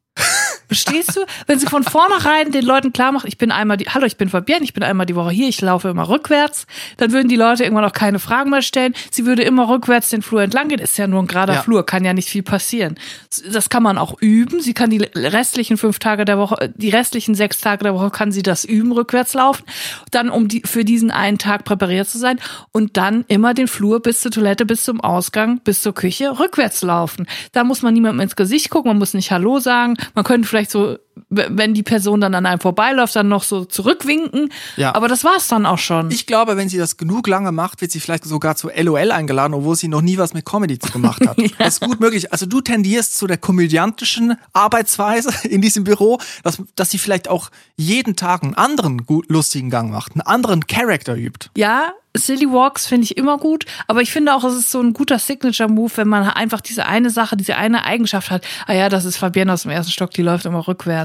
[0.67, 1.21] Verstehst du?
[1.47, 4.29] Wenn sie von vornherein den Leuten klar macht, ich bin einmal die, hallo, ich bin
[4.29, 6.65] Fabienne, ich bin einmal die Woche hier, ich laufe immer rückwärts,
[6.97, 8.93] dann würden die Leute irgendwann auch keine Fragen mehr stellen.
[9.11, 11.61] Sie würde immer rückwärts den Flur entlang gehen, ist ja nur ein gerader Ja.
[11.61, 12.95] Flur, kann ja nicht viel passieren.
[13.51, 14.61] Das kann man auch üben.
[14.61, 18.31] Sie kann die restlichen fünf Tage der Woche, die restlichen sechs Tage der Woche kann
[18.31, 19.63] sie das üben, rückwärts laufen,
[20.11, 22.39] dann um die, für diesen einen Tag präpariert zu sein
[22.71, 26.81] und dann immer den Flur bis zur Toilette, bis zum Ausgang, bis zur Küche rückwärts
[26.81, 27.27] laufen.
[27.51, 30.71] Da muss man niemandem ins Gesicht gucken, man muss nicht Hallo sagen, man könnte vielleicht
[30.71, 30.97] so,
[31.29, 34.49] wenn die Person dann an einem vorbeiläuft, dann noch so zurückwinken.
[34.77, 34.93] Ja.
[34.95, 36.11] Aber das war's dann auch schon.
[36.11, 39.53] Ich glaube, wenn sie das genug lange macht, wird sie vielleicht sogar zu LOL eingeladen,
[39.53, 41.37] obwohl sie noch nie was mit Comedy gemacht hat.
[41.57, 42.31] Das ist gut möglich.
[42.31, 47.49] Also du tendierst zu der komödiantischen Arbeitsweise in diesem Büro, dass, dass sie vielleicht auch
[47.77, 51.49] jeden Tag einen anderen gut, lustigen Gang macht, einen anderen Charakter übt.
[51.55, 54.93] Ja, Silly Walks finde ich immer gut, aber ich finde auch, es ist so ein
[54.93, 58.45] guter Signature-Move, wenn man einfach diese eine Sache, diese eine Eigenschaft hat.
[58.67, 61.04] Ah ja, das ist Fabienne aus dem ersten Stock, die läuft immer rückwärts.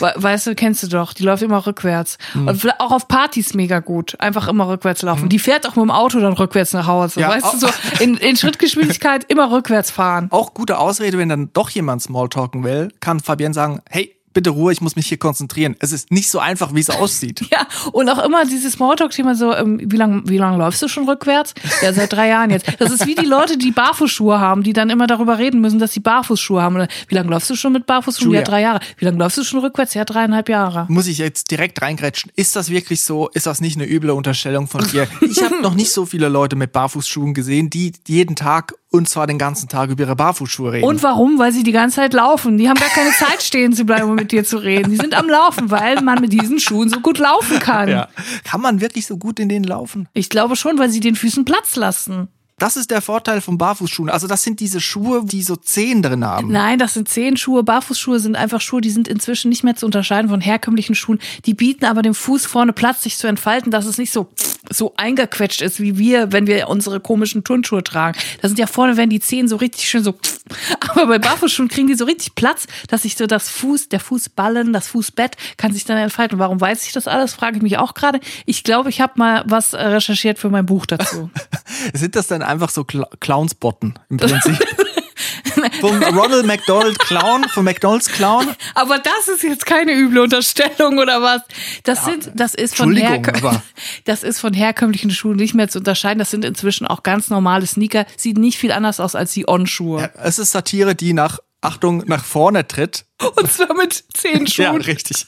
[0.00, 2.18] We weißt du, kennst du doch, die läuft immer rückwärts.
[2.34, 5.28] Und vielleicht auch auf Partys mega gut, einfach immer rückwärts laufen.
[5.28, 7.20] Die fährt auch mit dem Auto dann rückwärts nach Hause.
[7.20, 7.68] Ja, weißt du, so
[8.00, 10.28] in, in Schrittgeschwindigkeit immer rückwärts fahren.
[10.30, 14.72] Auch gute Ausrede, wenn dann doch jemand Smalltalken will, kann Fabienne sagen, hey, bitte Ruhe,
[14.72, 15.76] ich muss mich hier konzentrieren.
[15.78, 17.42] Es ist nicht so einfach, wie es aussieht.
[17.50, 21.08] Ja, und auch immer dieses Smalltalk-Thema so, ähm, wie lange wie lang läufst du schon
[21.08, 21.54] rückwärts?
[21.82, 22.66] Ja, seit drei Jahren jetzt.
[22.78, 25.92] Das ist wie die Leute, die Barfußschuhe haben, die dann immer darüber reden müssen, dass
[25.92, 26.76] sie Barfußschuhe haben.
[26.76, 28.28] Oder, wie lange läufst du schon mit Barfußschuhen?
[28.28, 28.40] Julia.
[28.40, 28.80] Ja, drei Jahre.
[28.98, 29.94] Wie lange läufst du schon rückwärts?
[29.94, 30.86] Ja, dreieinhalb Jahre.
[30.88, 32.32] Muss ich jetzt direkt reingrätschen?
[32.36, 33.28] Ist das wirklich so?
[33.28, 35.06] Ist das nicht eine üble Unterstellung von dir?
[35.22, 39.26] Ich habe noch nicht so viele Leute mit Barfußschuhen gesehen, die jeden Tag und zwar
[39.26, 40.86] den ganzen Tag über ihre Barfußschuhe reden.
[40.86, 41.36] Und warum?
[41.40, 42.58] Weil sie die ganze Zeit laufen.
[42.58, 44.92] Die haben gar keine Zeit stehen zu bleiben, um mit dir zu reden.
[44.92, 47.88] Die sind am Laufen, weil man mit diesen Schuhen so gut laufen kann.
[47.88, 48.08] ja.
[48.44, 50.08] Kann man wirklich so gut in denen laufen?
[50.12, 52.28] Ich glaube schon, weil sie den Füßen Platz lassen.
[52.58, 54.08] Das ist der Vorteil von Barfußschuhen.
[54.08, 56.52] Also das sind diese Schuhe, die so Zehen drin haben.
[56.52, 57.64] Nein, das sind Zehenschuhe.
[57.64, 61.18] Barfußschuhe sind einfach Schuhe, die sind inzwischen nicht mehr zu unterscheiden von herkömmlichen Schuhen.
[61.46, 64.28] Die bieten aber dem Fuß vorne Platz, sich zu entfalten, dass es nicht so,
[64.70, 68.16] so eingequetscht ist, wie wir, wenn wir unsere komischen Turnschuhe tragen.
[68.40, 70.14] Da sind ja vorne, werden die Zehen so richtig schön so,
[70.90, 74.72] aber bei Barfußschuhen kriegen die so richtig Platz, dass sich so das Fuß, der Fußballen,
[74.72, 76.38] das Fußbett kann sich dann entfalten.
[76.38, 78.20] Warum weiß ich das alles, frage ich mich auch gerade.
[78.46, 81.30] Ich glaube, ich habe mal was recherchiert für mein Buch dazu.
[81.92, 84.58] Sind das dann einfach so Cl Clownsbotten im Prinzip?
[85.80, 88.54] Vom Ronald McDonald Clown, vom McDonalds Clown?
[88.74, 91.42] Aber das ist jetzt keine üble Unterstellung oder was?
[91.84, 92.94] Das sind, das ist von
[94.04, 96.18] das ist von herkömmlichen Schuhen nicht mehr zu unterscheiden.
[96.18, 98.06] Das sind inzwischen auch ganz normale Sneaker.
[98.16, 100.10] Sieht nicht viel anders aus als die On-Schuhe.
[100.22, 103.04] Es ist Satire, die nach, Achtung, nach vorne tritt.
[103.36, 104.82] Und zwar mit zehn Ja, Schuhen.
[104.82, 105.26] richtig.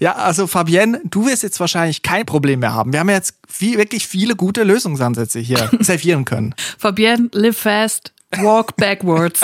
[0.00, 2.92] Ja, also Fabienne, du wirst jetzt wahrscheinlich kein Problem mehr haben.
[2.92, 6.54] Wir haben ja jetzt viel, wirklich viele gute Lösungsansätze hier servieren können.
[6.78, 9.40] Fabienne, live fast, walk backwards.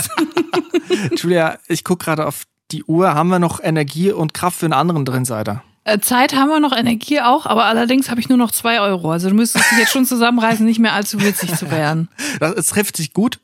[1.16, 3.14] Julia, ich guck gerade auf die Uhr.
[3.14, 5.62] Haben wir noch Energie und Kraft für einen anderen Drinseiter?
[5.84, 9.12] Äh, Zeit haben wir noch, Energie auch, aber allerdings habe ich nur noch zwei Euro.
[9.12, 12.08] Also du müsstest dich jetzt schon zusammenreißen, nicht mehr allzu witzig zu werden.
[12.40, 13.38] Das, es trifft sich gut.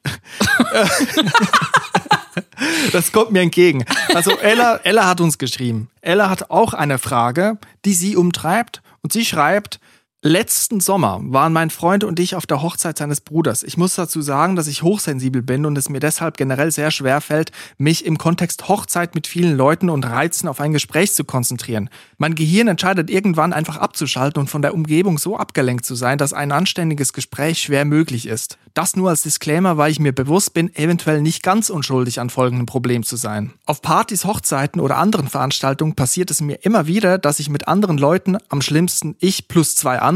[2.92, 3.84] Das kommt mir entgegen.
[4.14, 5.90] Also Ella, Ella hat uns geschrieben.
[6.00, 9.80] Ella hat auch eine Frage, die sie umtreibt und sie schreibt,
[10.24, 13.64] Letzten Sommer waren mein Freund und ich auf der Hochzeit seines Bruders.
[13.64, 17.20] Ich muss dazu sagen, dass ich hochsensibel bin und es mir deshalb generell sehr schwer
[17.20, 21.90] fällt, mich im Kontext Hochzeit mit vielen Leuten und Reizen auf ein Gespräch zu konzentrieren.
[22.18, 26.32] Mein Gehirn entscheidet irgendwann einfach abzuschalten und von der Umgebung so abgelenkt zu sein, dass
[26.32, 28.58] ein anständiges Gespräch schwer möglich ist.
[28.74, 32.66] Das nur als Disclaimer, weil ich mir bewusst bin, eventuell nicht ganz unschuldig an folgendem
[32.66, 33.52] Problem zu sein.
[33.66, 37.98] Auf Partys, Hochzeiten oder anderen Veranstaltungen passiert es mir immer wieder, dass ich mit anderen
[37.98, 40.11] Leuten, am schlimmsten ich plus zwei andere,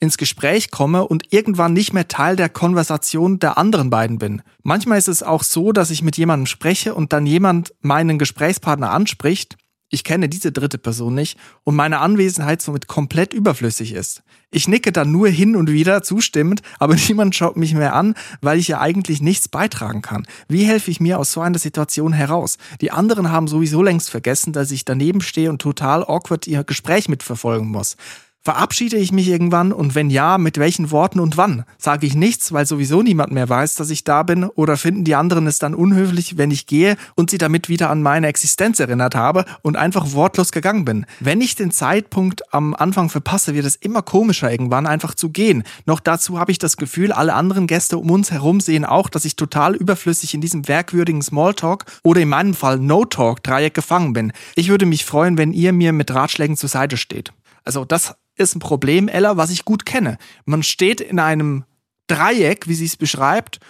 [0.00, 4.42] ins Gespräch komme und irgendwann nicht mehr Teil der Konversation der anderen beiden bin.
[4.62, 8.90] Manchmal ist es auch so, dass ich mit jemandem spreche und dann jemand meinen Gesprächspartner
[8.90, 9.56] anspricht,
[9.94, 14.22] ich kenne diese dritte Person nicht und meine Anwesenheit somit komplett überflüssig ist.
[14.50, 18.58] Ich nicke dann nur hin und wieder zustimmend, aber niemand schaut mich mehr an, weil
[18.58, 20.26] ich ja eigentlich nichts beitragen kann.
[20.48, 22.56] Wie helfe ich mir aus so einer Situation heraus?
[22.80, 27.10] Die anderen haben sowieso längst vergessen, dass ich daneben stehe und total awkward ihr Gespräch
[27.10, 27.96] mitverfolgen muss.
[28.44, 31.64] Verabschiede ich mich irgendwann und wenn ja, mit welchen Worten und wann?
[31.78, 35.14] Sage ich nichts, weil sowieso niemand mehr weiß, dass ich da bin oder finden die
[35.14, 39.14] anderen es dann unhöflich, wenn ich gehe und sie damit wieder an meine Existenz erinnert
[39.14, 41.06] habe und einfach wortlos gegangen bin?
[41.20, 45.62] Wenn ich den Zeitpunkt am Anfang verpasse, wird es immer komischer irgendwann einfach zu gehen.
[45.86, 49.24] Noch dazu habe ich das Gefühl, alle anderen Gäste um uns herum sehen auch, dass
[49.24, 54.32] ich total überflüssig in diesem merkwürdigen Smalltalk oder in meinem Fall No-Talk Dreieck gefangen bin.
[54.56, 57.32] Ich würde mich freuen, wenn ihr mir mit Ratschlägen zur Seite steht.
[57.64, 60.18] Also das ist ein Problem, Ella, was ich gut kenne.
[60.44, 61.64] Man steht in einem
[62.06, 63.60] Dreieck, wie sie es beschreibt,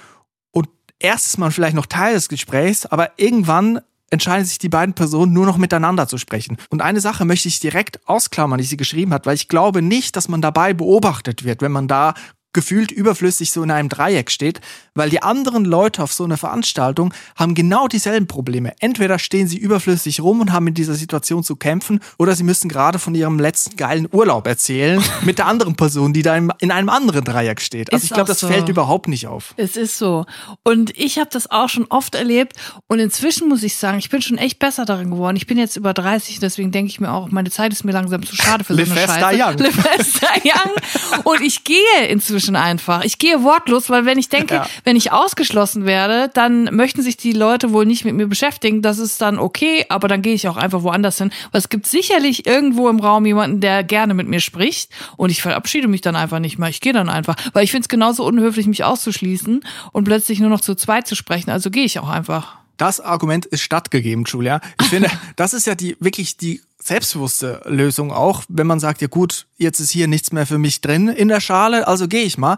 [0.51, 4.95] und erst ist man vielleicht noch Teil des Gesprächs, aber irgendwann entscheiden sich die beiden
[4.95, 6.59] Personen nur noch miteinander zu sprechen.
[6.69, 10.17] Und eine Sache möchte ich direkt ausklammern, die sie geschrieben hat, weil ich glaube nicht,
[10.17, 12.15] dass man dabei beobachtet wird, wenn man da
[12.53, 14.61] gefühlt überflüssig so in einem Dreieck steht,
[14.95, 18.73] weil die anderen Leute auf so einer Veranstaltung haben genau dieselben Probleme.
[18.81, 22.69] Entweder stehen sie überflüssig rum und haben in dieser Situation zu kämpfen, oder sie müssen
[22.69, 26.89] gerade von ihrem letzten geilen Urlaub erzählen mit der anderen Person, die da in einem
[26.89, 27.93] anderen Dreieck steht.
[27.93, 28.49] Also Ist ich glaube, das so.
[28.49, 29.55] fällt überhaupt nicht auf.
[29.57, 30.27] Es ist so.
[30.63, 32.55] Und ich habe das auch schon oft erlebt.
[32.87, 35.37] Und inzwischen muss ich sagen, ich bin schon echt besser darin geworden.
[35.37, 38.25] Ich bin jetzt über 30, deswegen denke ich mir auch, meine Zeit ist mir langsam
[38.25, 39.43] zu schade für so eine Scheiße.
[39.43, 39.57] young.
[39.57, 41.23] Die young.
[41.25, 43.05] Und ich gehe inzwischen einfach.
[43.05, 44.67] Ich gehe wortlos, weil wenn ich denke, Ja.
[44.85, 48.83] Wenn ich ausgeschlossen werde, dann möchten sich die Leute wohl nicht mit mir beschäftigen.
[48.83, 51.31] Das ist dann okay, aber dann gehe ich auch einfach woanders hin.
[51.51, 54.91] Weil es gibt sicherlich irgendwo im Raum jemanden, der gerne mit mir spricht.
[55.17, 56.69] Und ich verabschiede mich dann einfach nicht mehr.
[56.69, 57.37] Ich gehe dann einfach.
[57.53, 61.15] Weil ich finde es genauso unhöflich, mich auszuschließen und plötzlich nur noch zu zweit zu
[61.15, 61.51] sprechen.
[61.51, 62.57] Also gehe ich auch einfach.
[62.77, 64.61] Das Argument ist stattgegeben, Julia.
[64.81, 69.09] Ich finde, das ist ja die wirklich die selbstbewusste Lösung auch, wenn man sagt, ja
[69.09, 72.39] gut, jetzt ist hier nichts mehr für mich drin in der Schale, also gehe ich
[72.39, 72.57] mal.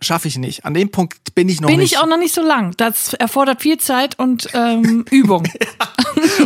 [0.00, 0.64] Schaffe ich nicht.
[0.64, 1.92] An dem Punkt bin ich noch Bin nicht.
[1.92, 2.74] ich auch noch nicht so lang.
[2.76, 5.48] Das erfordert viel Zeit und ähm, Übung.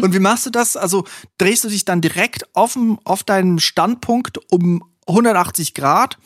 [0.01, 0.77] Und wie machst du das?
[0.77, 1.05] Also
[1.39, 6.19] drehst du dich dann direkt auf, auf deinen Standpunkt um 180 Grad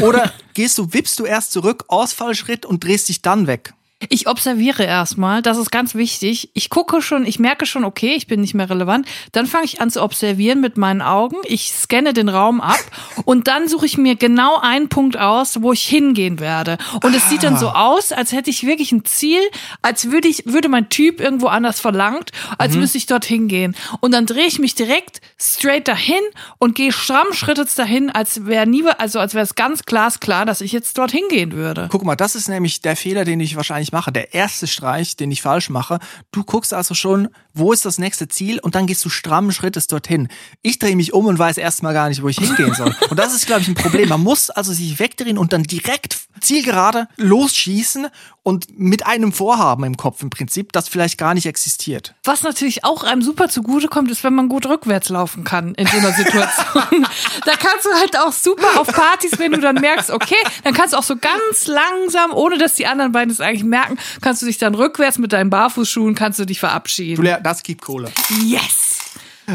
[0.00, 3.74] oder gehst du, wippst du erst zurück, Ausfallschritt und drehst dich dann weg?
[4.08, 6.50] Ich observiere erstmal, das ist ganz wichtig.
[6.54, 9.06] Ich gucke schon, ich merke schon, okay, ich bin nicht mehr relevant.
[9.32, 11.36] Dann fange ich an zu observieren mit meinen Augen.
[11.44, 12.80] Ich scanne den Raum ab
[13.24, 16.78] und dann suche ich mir genau einen Punkt aus, wo ich hingehen werde.
[17.02, 19.40] Und es sieht dann so aus, als hätte ich wirklich ein Ziel,
[19.82, 23.76] als würde ich, würde mein Typ irgendwo anders verlangt, als müsste ich dort hingehen.
[24.00, 26.20] Und dann drehe ich mich direkt straight dahin
[26.58, 30.60] und gehe stramm Schrittes dahin, als wäre nie, also als wäre es ganz glasklar, dass
[30.60, 31.88] ich jetzt dorthin gehen würde.
[31.90, 34.12] Guck mal, das ist nämlich der Fehler, den ich wahrscheinlich mache.
[34.12, 35.98] Der erste Streich, den ich falsch mache.
[36.30, 39.86] Du guckst also schon, wo ist das nächste Ziel und dann gehst du strammen Schrittes
[39.86, 40.28] dorthin.
[40.62, 42.94] Ich drehe mich um und weiß erstmal gar nicht, wo ich hingehen soll.
[43.10, 44.08] Und das ist, glaube ich, ein Problem.
[44.08, 48.08] Man muss also sich wegdrehen und dann direkt zielgerade losschießen
[48.42, 52.14] und mit einem Vorhaben im Kopf im Prinzip, das vielleicht gar nicht existiert.
[52.24, 55.98] Was natürlich auch einem super zugutekommt, ist, wenn man gut rückwärts laufen kann in so
[55.98, 57.06] einer Situation.
[57.44, 60.34] da kannst du halt auch super auf Partys, wenn du dann merkst, okay,
[60.64, 63.81] dann kannst du auch so ganz langsam, ohne dass die anderen beiden es eigentlich merken,
[64.20, 67.16] kannst du dich dann rückwärts mit deinen Barfußschuhen, kannst du dich verabschieden.
[67.16, 68.10] Julia, das gibt Kohle.
[68.44, 68.98] Yes!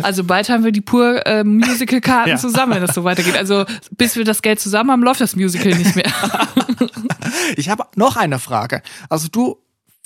[0.04, 2.38] Also bald haben wir die pur äh, Musical-Karten Ja.
[2.38, 3.38] zusammen, wenn das so weitergeht.
[3.38, 6.12] Also bis wir das Geld zusammen haben, läuft das Musical nicht mehr.
[7.56, 8.82] Ich habe noch eine Frage.
[9.10, 9.58] Also du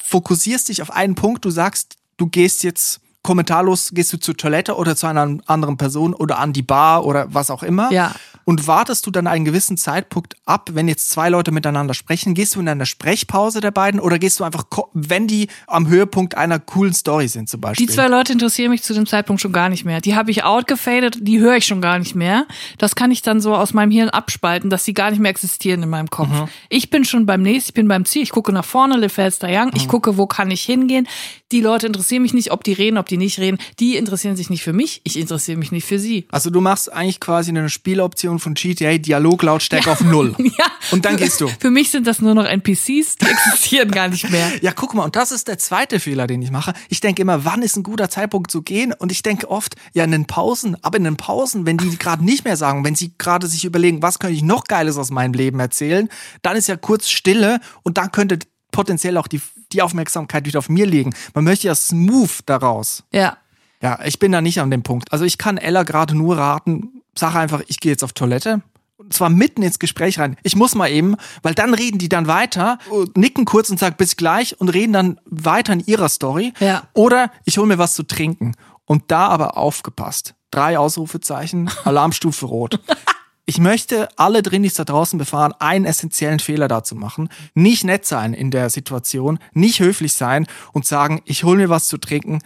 [0.03, 4.75] fokussierst dich auf einen Punkt, du sagst, du gehst jetzt kommentarlos, gehst du zur Toilette
[4.75, 7.91] oder zu einer anderen Person oder an die Bar oder was auch immer.
[7.91, 8.13] Ja.
[8.51, 12.33] Und wartest du dann einen gewissen Zeitpunkt ab, wenn jetzt zwei Leute miteinander sprechen?
[12.33, 16.35] Gehst du in einer Sprechpause der beiden oder gehst du einfach, wenn die am Höhepunkt
[16.35, 17.87] einer coolen Story sind zum Beispiel?
[17.87, 20.01] Die zwei Leute interessieren mich zu dem Zeitpunkt schon gar nicht mehr.
[20.01, 22.45] Die habe ich outgefadet, die höre ich schon gar nicht mehr.
[22.77, 25.81] Das kann ich dann so aus meinem Hirn abspalten, dass sie gar nicht mehr existieren
[25.83, 26.27] in meinem Kopf.
[26.27, 26.49] Mhm.
[26.67, 29.47] Ich bin schon beim nächsten, ich bin beim Ziel, ich gucke nach vorne, Le Felster
[29.49, 29.75] Young, Mhm.
[29.75, 31.07] ich gucke, wo kann ich hingehen.
[31.53, 33.59] Die Leute interessieren mich nicht, ob die reden, ob die nicht reden.
[33.79, 36.27] Die interessieren sich nicht für mich, ich interessiere mich nicht für sie.
[36.31, 40.35] also du machst eigentlich quasi eine Spieloption von GTA, Dialoglautstärke auf Null.
[40.57, 40.65] Ja.
[40.91, 41.47] Und dann gehst du.
[41.59, 44.51] Für mich sind das nur noch NPCs, die existieren gar nicht mehr.
[44.61, 46.73] Ja, guck mal, und das ist der zweite Fehler, den ich mache.
[46.89, 48.91] Ich denke immer, wann ist ein guter Zeitpunkt zu gehen?
[48.93, 52.25] Und ich denke oft, ja, in den Pausen, aber in den Pausen, wenn die gerade
[52.25, 55.33] nicht mehr sagen, wenn sie gerade sich überlegen, was könnte ich noch Geiles aus meinem
[55.33, 56.09] Leben erzählen,
[56.41, 58.39] dann ist ja kurz Stille und dann könnte
[58.71, 61.13] potenziell auch die, die Aufmerksamkeit wieder auf mir liegen.
[61.33, 63.03] Man möchte ja smooth daraus.
[63.11, 63.37] Ja.
[63.81, 65.11] Ja, ich bin da nicht an dem Punkt.
[65.11, 68.61] Also ich kann Ella gerade nur raten, sag einfach, ich gehe jetzt auf Toilette.
[68.97, 70.37] Und zwar mitten ins Gespräch rein.
[70.43, 73.95] Ich muss mal eben, weil dann reden die dann weiter, und nicken kurz und sagen
[73.97, 76.53] bis gleich und reden dann weiter in ihrer Story.
[76.59, 76.83] Ja.
[76.93, 78.53] Oder ich hole mir was zu trinken.
[78.85, 80.35] Und da aber aufgepasst.
[80.51, 82.79] Drei Ausrufezeichen, Alarmstufe rot.
[83.45, 87.29] Ich möchte alle Drinis da draußen befahren, einen essentiellen Fehler dazu machen.
[87.55, 91.87] Nicht nett sein in der Situation, nicht höflich sein und sagen, ich hole mir was
[91.87, 92.39] zu trinken,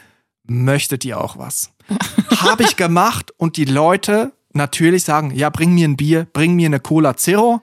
[0.47, 1.71] möchtet ihr auch was?
[2.37, 6.67] Habe ich gemacht und die Leute natürlich sagen, ja, bring mir ein Bier, bring mir
[6.67, 7.61] eine Cola Zero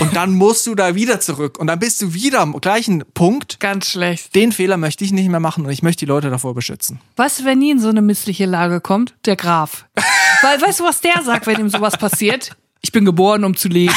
[0.00, 3.60] und dann musst du da wieder zurück und dann bist du wieder am gleichen Punkt.
[3.60, 4.34] Ganz schlecht.
[4.34, 7.00] Den Fehler möchte ich nicht mehr machen und ich möchte die Leute davor beschützen.
[7.16, 9.14] Weißt du, wer nie in so eine missliche Lage kommt?
[9.26, 9.86] Der Graf.
[10.42, 12.56] Weil, weißt du, was der sagt, wenn ihm sowas passiert?
[12.80, 13.94] Ich bin geboren, um zu leben.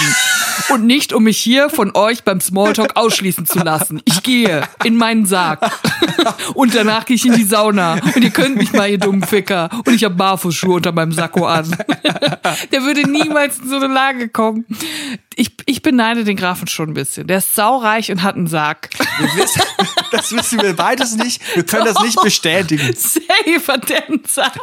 [0.70, 4.02] Und nicht, um mich hier von euch beim Smalltalk ausschließen zu lassen.
[4.06, 5.72] Ich gehe in meinen Sarg.
[6.54, 8.00] Und danach gehe ich in die Sauna.
[8.16, 9.70] Und ihr könnt mich mal, ihr dummen Ficker.
[9.86, 11.76] Und ich habe Barfußschuhe unter meinem Sakko an.
[12.72, 14.66] Der würde niemals in so eine Lage kommen.
[15.36, 17.28] Ich, ich beneide den Grafen schon ein bisschen.
[17.28, 18.90] Der ist saureich und hat einen Sarg.
[19.36, 19.62] Wissen,
[20.12, 21.42] das wissen wir beides nicht.
[21.56, 22.94] Wir können das nicht bestätigen.
[22.96, 24.58] Safe hat der einen Sarg.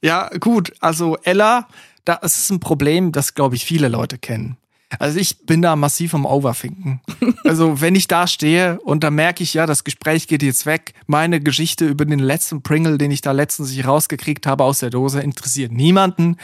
[0.00, 0.72] Ja, gut.
[0.80, 1.66] Also Ella,
[2.04, 4.56] da es ist ein Problem, das glaube ich viele Leute kennen.
[4.98, 7.00] Also ich bin da massiv am Overfinken.
[7.44, 10.94] Also wenn ich da stehe und da merke ich, ja, das Gespräch geht jetzt weg.
[11.06, 14.88] Meine Geschichte über den letzten Pringle, den ich da letztens sich rausgekriegt habe aus der
[14.88, 16.38] Dose, interessiert niemanden.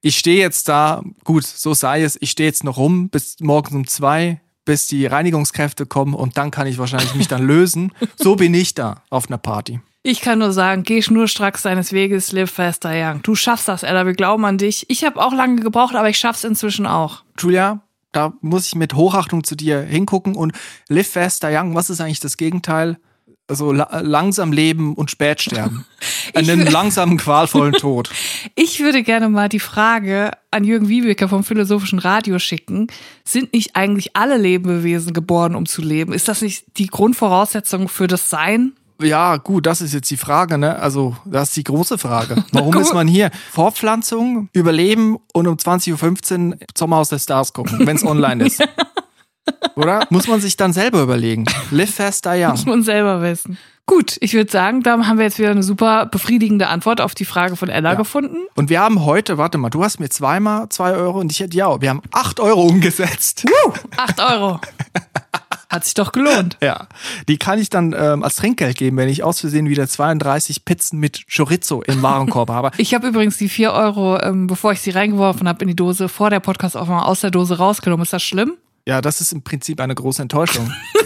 [0.00, 3.76] Ich stehe jetzt da, gut, so sei es, ich stehe jetzt noch rum bis morgens
[3.76, 7.92] um zwei, bis die Reinigungskräfte kommen und dann kann ich wahrscheinlich mich dann lösen.
[8.16, 9.80] So bin ich da auf einer Party.
[10.02, 13.20] Ich kann nur sagen, geh schnurstracks deines Weges, live faster young.
[13.22, 14.86] Du schaffst das, Ella, wir glauben an dich.
[14.88, 17.22] Ich habe auch lange gebraucht, aber ich schaff's inzwischen auch.
[17.38, 17.82] Julia,
[18.12, 20.52] da muss ich mit Hochachtung zu dir hingucken und
[20.88, 22.96] live faster young, was ist eigentlich das Gegenteil?
[23.46, 25.84] Also la langsam leben und spät sterben.
[26.34, 28.08] Einen langsamen, qualvollen Tod.
[28.54, 32.86] Ich würde gerne mal die Frage an Jürgen Wiebecker vom Philosophischen Radio schicken.
[33.24, 36.12] Sind nicht eigentlich alle Lebewesen geboren, um zu leben?
[36.14, 38.72] Ist das nicht die Grundvoraussetzung für das Sein?
[39.02, 40.78] Ja, gut, das ist jetzt die Frage, ne?
[40.78, 42.44] Also, das ist die große Frage.
[42.52, 43.30] Warum ist man hier?
[43.50, 48.62] Fortpflanzung, Überleben und um 20.15 Uhr Sommerhaus der Stars gucken, wenn es online ist.
[49.76, 50.06] Oder?
[50.10, 51.46] Muss man sich dann selber überlegen.
[51.70, 52.50] Live fast, die young.
[52.52, 53.58] Muss man selber wissen.
[53.90, 57.24] Gut, ich würde sagen, da haben wir jetzt wieder eine super befriedigende Antwort auf die
[57.24, 58.36] Frage von Ella gefunden.
[58.54, 61.56] Und wir haben heute, warte mal, du hast mir zweimal zwei Euro und ich hätte
[61.56, 63.46] ja, wir haben acht Euro umgesetzt.
[63.96, 64.60] Acht Euro.
[65.68, 66.56] Hat sich doch gelohnt.
[66.62, 66.86] Ja,
[67.26, 71.00] die kann ich dann ähm, als Trinkgeld geben, wenn ich aus Versehen wieder 32 Pizzen
[71.00, 72.70] mit Chorizo im Warenkorb habe.
[72.78, 76.08] Ich habe übrigens die vier Euro, ähm, bevor ich sie reingeworfen habe in die Dose,
[76.08, 78.04] vor der Podcast-Aufnahme aus der Dose rausgenommen.
[78.04, 78.52] Ist das schlimm?
[78.86, 80.72] Ja, das ist im Prinzip eine große Enttäuschung.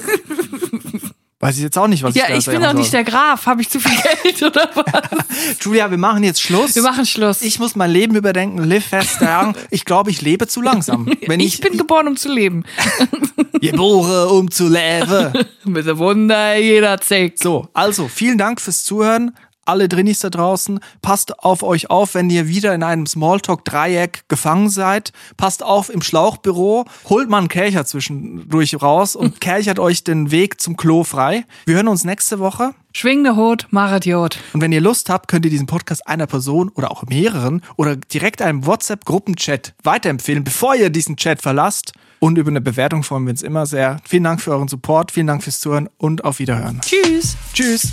[1.45, 3.45] Weiß ich jetzt auch nicht, was Ja, ich da ich bin doch nicht der Graf.
[3.45, 3.93] Habe ich zu viel
[4.23, 5.59] Geld oder was?
[5.61, 6.75] Julia, wir machen jetzt Schluss.
[6.75, 7.43] Wir machen Schluss.
[7.43, 9.55] Ich muss mein Leben überdenken, live fast young.
[9.69, 11.07] Ich glaube, ich lebe zu langsam.
[11.27, 12.65] Wenn ich, ich, bin geboren, um zu leben.
[13.61, 15.35] geboren, um zu leben.
[15.65, 17.35] Mit der Wunder jeder Zeck.
[17.37, 19.37] So, also vielen Dank fürs Zuhören.
[19.67, 24.69] Alle Drinnis da draußen, passt auf euch auf, wenn ihr wieder in einem Smalltalk-Dreieck gefangen
[24.69, 25.13] seid.
[25.37, 30.61] Passt auf im Schlauchbüro, holt mal einen Kercher zwischendurch raus und kerchert euch den Weg
[30.61, 31.45] zum Klo frei.
[31.67, 32.75] Wir hören uns nächste Woche.
[32.97, 34.39] Schwingende Hut, Maradiot.
[34.53, 37.97] Und wenn ihr Lust habt, könnt ihr diesen Podcast einer Person oder auch mehreren oder
[37.97, 41.93] direkt einem WhatsApp-Gruppenchat weiterempfehlen, bevor ihr diesen Chat verlasst.
[42.21, 43.99] Und über eine Bewertung freuen wir uns immer sehr.
[44.07, 46.81] Vielen Dank für euren Support, vielen Dank fürs Zuhören und auf Wiederhören.
[46.83, 47.37] Tschüss.
[47.53, 47.93] Tschüss.